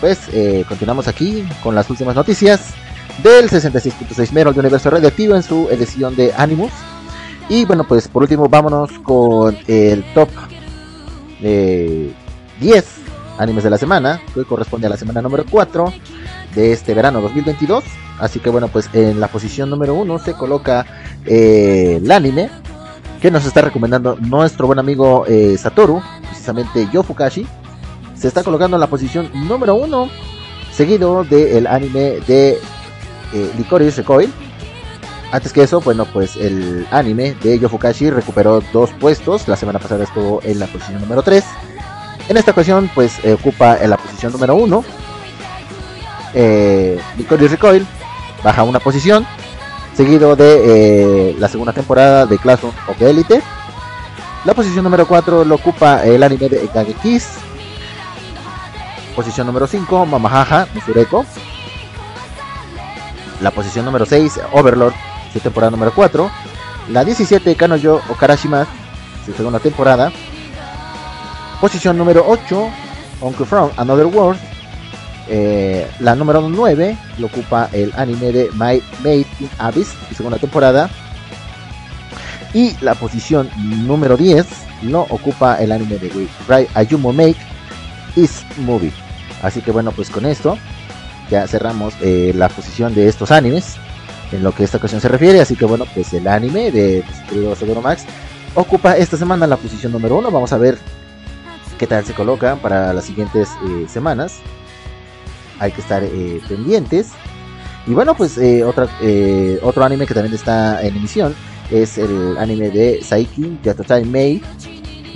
[0.00, 2.74] pues eh, continuamos aquí con las últimas noticias
[3.22, 6.72] del 66.6 Merol de Universo Radioactivo en su edición de Animus.
[7.48, 10.28] Y bueno, pues por último, vámonos con el top
[11.40, 12.12] eh,
[12.60, 12.86] 10
[13.38, 15.92] animes de la semana, que corresponde a la semana número 4
[16.54, 17.84] de este verano 2022.
[18.18, 20.86] Así que bueno, pues en la posición número 1 se coloca
[21.26, 22.50] eh, el anime
[23.20, 27.46] que nos está recomendando nuestro buen amigo eh, Satoru, precisamente Yo Fukashi.
[28.14, 30.08] Se está colocando en la posición número 1,
[30.72, 32.58] seguido del anime de
[33.32, 34.32] eh, Licorice Recoil.
[35.32, 39.48] Antes que eso, bueno, pues el anime de Yo Fukashi recuperó dos puestos.
[39.48, 41.44] La semana pasada estuvo en la posición número 3.
[42.28, 44.84] En esta ocasión, pues ocupa en la posición número 1.
[46.34, 47.86] Eh, Licorice Recoil
[48.42, 49.26] baja una posición.
[49.96, 53.42] Seguido de eh, la segunda temporada de Class of the Elite.
[54.44, 57.38] La posición número 4 lo ocupa el anime de Kage Kiss.
[59.14, 61.24] Posición número 5, Mamahaha Misureko.
[63.40, 64.94] La posición número 6, Overlord,
[65.32, 66.30] su temporada número 4.
[66.90, 68.66] La 17, Kanoyo Okarashima,
[69.24, 70.12] su segunda temporada.
[71.60, 72.68] Posición número 8,
[73.20, 74.53] Uncle From Another World.
[75.28, 80.90] Eh, la número 9 lo ocupa el anime de My Made in Abyss, segunda temporada.
[82.52, 84.46] Y la posición número 10
[84.82, 87.36] lo ocupa el anime de Rai Ayumo Make
[88.16, 88.92] Is Movie.
[89.42, 90.56] Así que bueno, pues con esto
[91.30, 93.76] ya cerramos eh, la posición de estos animes
[94.32, 95.40] en lo que esta ocasión se refiere.
[95.40, 97.04] Así que bueno, pues el anime de
[97.58, 98.04] Seguro Max
[98.54, 100.30] ocupa esta semana la posición número 1.
[100.30, 100.78] Vamos a ver
[101.78, 104.40] qué tal se coloca para las siguientes eh, semanas.
[105.58, 107.12] Hay que estar eh, pendientes.
[107.86, 108.64] Y bueno, pues eh,
[109.02, 111.34] eh, otro anime que también está en emisión
[111.70, 114.40] es el anime de Saiki Yatotai Mei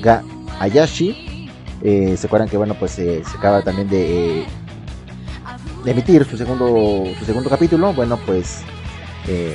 [0.02, 0.22] Ga
[0.60, 1.48] Ayashi.
[1.82, 4.44] Eh, se acuerdan que bueno, pues se acaba también de,
[5.86, 7.94] emitir su segundo, su segundo capítulo.
[7.94, 8.60] Bueno, pues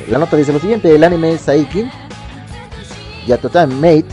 [0.10, 1.86] la nota dice lo siguiente: el anime Saiki
[3.28, 4.04] Yatotai Mei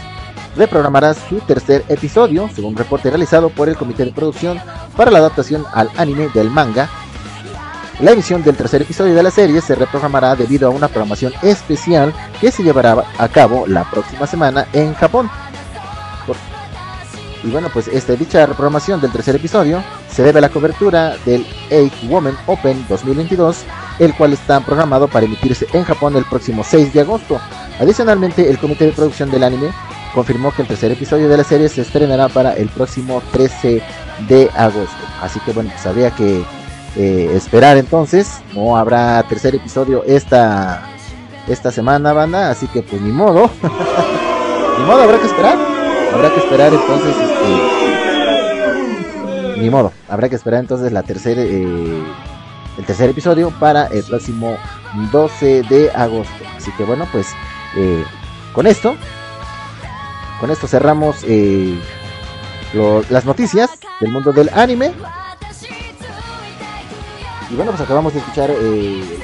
[0.56, 4.60] reprogramará su tercer episodio, según reporte realizado por el comité de producción
[4.96, 6.88] para la adaptación al anime del manga.
[8.00, 12.14] La emisión del tercer episodio de la serie se reprogramará debido a una programación especial
[12.40, 15.30] que se llevará a cabo la próxima semana en Japón.
[17.42, 21.46] Y bueno, pues esta dicha reprogramación del tercer episodio se debe a la cobertura del
[21.70, 23.64] 8 Women Open 2022,
[23.98, 27.40] el cual está programado para emitirse en Japón el próximo 6 de agosto.
[27.78, 29.70] Adicionalmente, el comité de producción del anime
[30.14, 33.82] confirmó que el tercer episodio de la serie se estrenará para el próximo 13
[34.28, 34.96] de agosto.
[35.22, 36.44] Así que bueno, pues habría que
[36.96, 38.40] eh, esperar entonces.
[38.54, 40.82] No habrá tercer episodio esta,
[41.48, 42.50] esta semana, banda.
[42.50, 43.50] Así que pues ni modo.
[44.78, 45.58] ni modo, habrá que esperar.
[46.12, 47.16] Habrá que esperar entonces.
[47.16, 47.80] Este,
[49.60, 52.02] ni modo, habrá que esperar entonces la tercera, eh,
[52.78, 54.56] el tercer episodio para el próximo
[55.12, 56.32] 12 de agosto.
[56.56, 57.26] Así que bueno, pues
[57.76, 58.02] eh,
[58.54, 58.96] con esto,
[60.40, 61.78] con esto cerramos eh,
[63.10, 64.92] las noticias del mundo del anime.
[67.50, 69.18] Y bueno, pues acabamos de escuchar eh,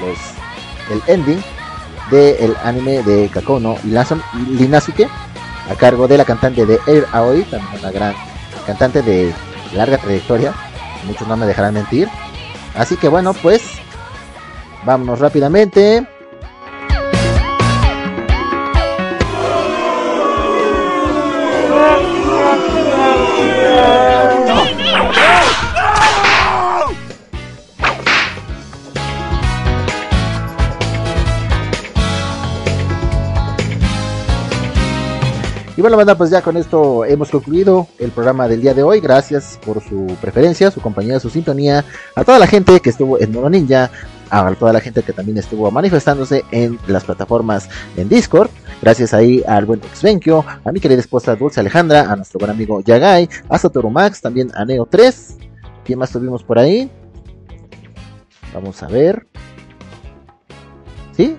[0.91, 1.43] el ending
[2.11, 5.09] del anime de Kakono Linazuke
[5.71, 8.15] a cargo de la cantante de Air Aoi, también una gran
[8.67, 9.33] cantante de
[9.75, 10.55] larga trayectoria,
[11.07, 12.09] muchos no me dejarán mentir.
[12.77, 13.63] Así que bueno, pues
[14.85, 16.07] vámonos rápidamente.
[35.77, 38.99] Y bueno, banda, pues ya con esto hemos concluido el programa del día de hoy.
[38.99, 41.85] Gracias por su preferencia, su compañía, su sintonía.
[42.15, 43.91] A toda la gente que estuvo en Mono Ninja,
[44.31, 48.49] a toda la gente que también estuvo manifestándose en las plataformas en Discord.
[48.81, 52.81] Gracias ahí al buen Exvenkio, a mi querida esposa Dulce Alejandra, a nuestro buen amigo
[52.81, 55.37] Yagai, a Satoru Max, también a Neo 3.
[55.85, 56.91] ¿Quién más tuvimos por ahí?
[58.55, 59.27] Vamos a ver.
[61.15, 61.37] ¿Sí?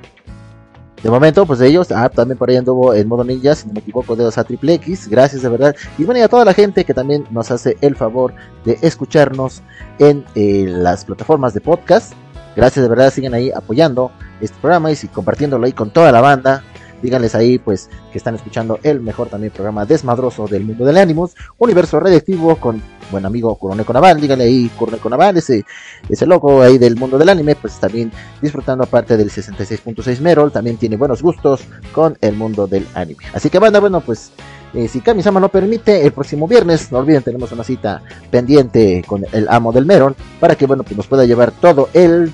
[1.03, 3.73] De momento, pues de ellos, ah, también por ahí anduvo en modo ninja, si no
[3.73, 5.75] me equivoco, dedos a triple X, gracias de verdad.
[5.97, 8.33] Y bueno, y a toda la gente que también nos hace el favor
[8.65, 9.61] de escucharnos
[9.99, 12.13] en eh, las plataformas de podcast.
[12.55, 14.11] Gracias de verdad, sigan ahí apoyando
[14.41, 16.63] este programa y compartiéndolo ahí con toda la banda.
[17.01, 21.35] Díganles ahí, pues, que están escuchando el mejor también programa desmadroso del mundo del ánimos,
[21.57, 24.19] Universo Redactivo, con buen amigo Kuroneko Naval.
[24.19, 25.65] Díganle ahí, Kuroneko Naval, ese,
[26.09, 28.11] ese loco ahí del mundo del anime, pues también
[28.41, 31.61] disfrutando aparte del 66.6 Merol, también tiene buenos gustos
[31.91, 33.23] con el mundo del anime.
[33.33, 34.31] Así que, banda, bueno, pues,
[34.73, 39.25] eh, si Kami-sama lo permite, el próximo viernes, no olviden, tenemos una cita pendiente con
[39.31, 42.31] el amo del Merol, para que, bueno, pues nos pueda llevar todo el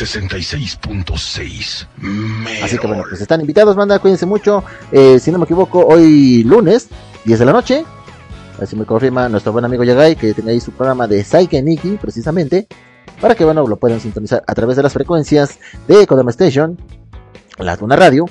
[0.00, 1.86] 66.6
[2.62, 4.64] Así que bueno, pues están invitados, banda, cuídense mucho.
[4.90, 6.88] Eh, si no me equivoco, hoy lunes,
[7.24, 7.84] 10 de la noche.
[8.60, 11.98] Así me confirma nuestro buen amigo Yagai, que tiene ahí su programa de Psyche Nikki,
[12.00, 12.68] precisamente.
[13.20, 15.58] Para que bueno, lo puedan sintonizar a través de las frecuencias
[15.88, 16.78] de Kodama Station,
[17.58, 18.26] la Tuna Radio,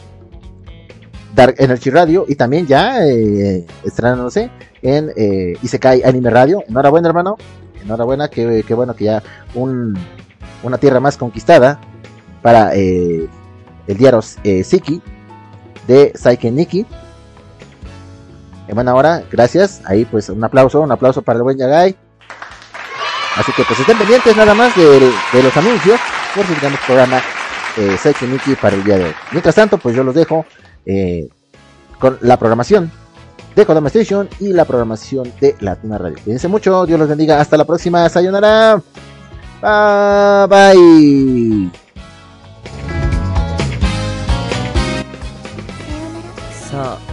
[1.36, 4.50] Dark Energy Radio y también ya eh, estrenándose
[4.82, 6.64] en eh, Isekai Anime Radio.
[6.68, 7.38] Enhorabuena, hermano.
[7.84, 9.24] Enhorabuena, que, que bueno que ya
[9.56, 9.98] un,
[10.64, 11.80] una tierra más conquistada
[12.42, 13.28] para eh,
[13.88, 15.02] el diario eh, Siki
[15.88, 16.86] de Psyche Nikki.
[18.68, 19.82] En buena hora, gracias.
[19.86, 21.96] Ahí pues un aplauso, un aplauso para el buen Yagai.
[23.38, 25.12] Así que pues estén pendientes nada más de,
[25.42, 26.00] los anuncios
[26.36, 27.22] por si tenemos programa
[27.78, 29.14] eh, Psyche Nikki para el día de hoy.
[29.32, 30.46] Mientras tanto, pues yo los dejo
[30.86, 31.30] eh,
[32.00, 32.92] con la programación
[33.56, 36.18] de Kodama Station y la programación de Latina Radio.
[36.24, 37.40] Cuídense mucho, Dios los bendiga.
[37.40, 38.08] Hasta la próxima.
[38.10, 38.82] Sayonara.
[39.62, 41.70] バイバイ。
[46.52, 47.11] さあ。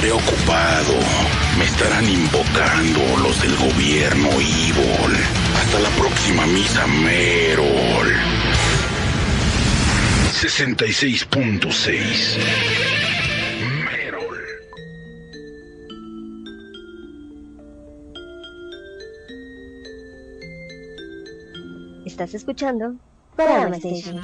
[0.00, 0.94] Estaré ocupado.
[1.58, 5.14] Me estarán invocando los del gobierno Evil.
[5.54, 8.14] Hasta la próxima misa Merol.
[10.32, 12.38] 66.6
[22.06, 22.94] Estás escuchando
[23.36, 24.22] Station.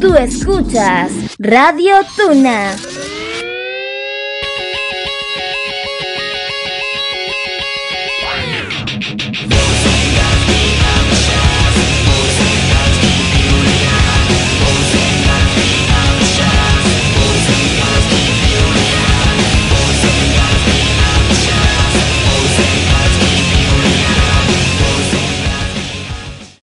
[0.00, 2.74] Tú escuchas Radio Tuna.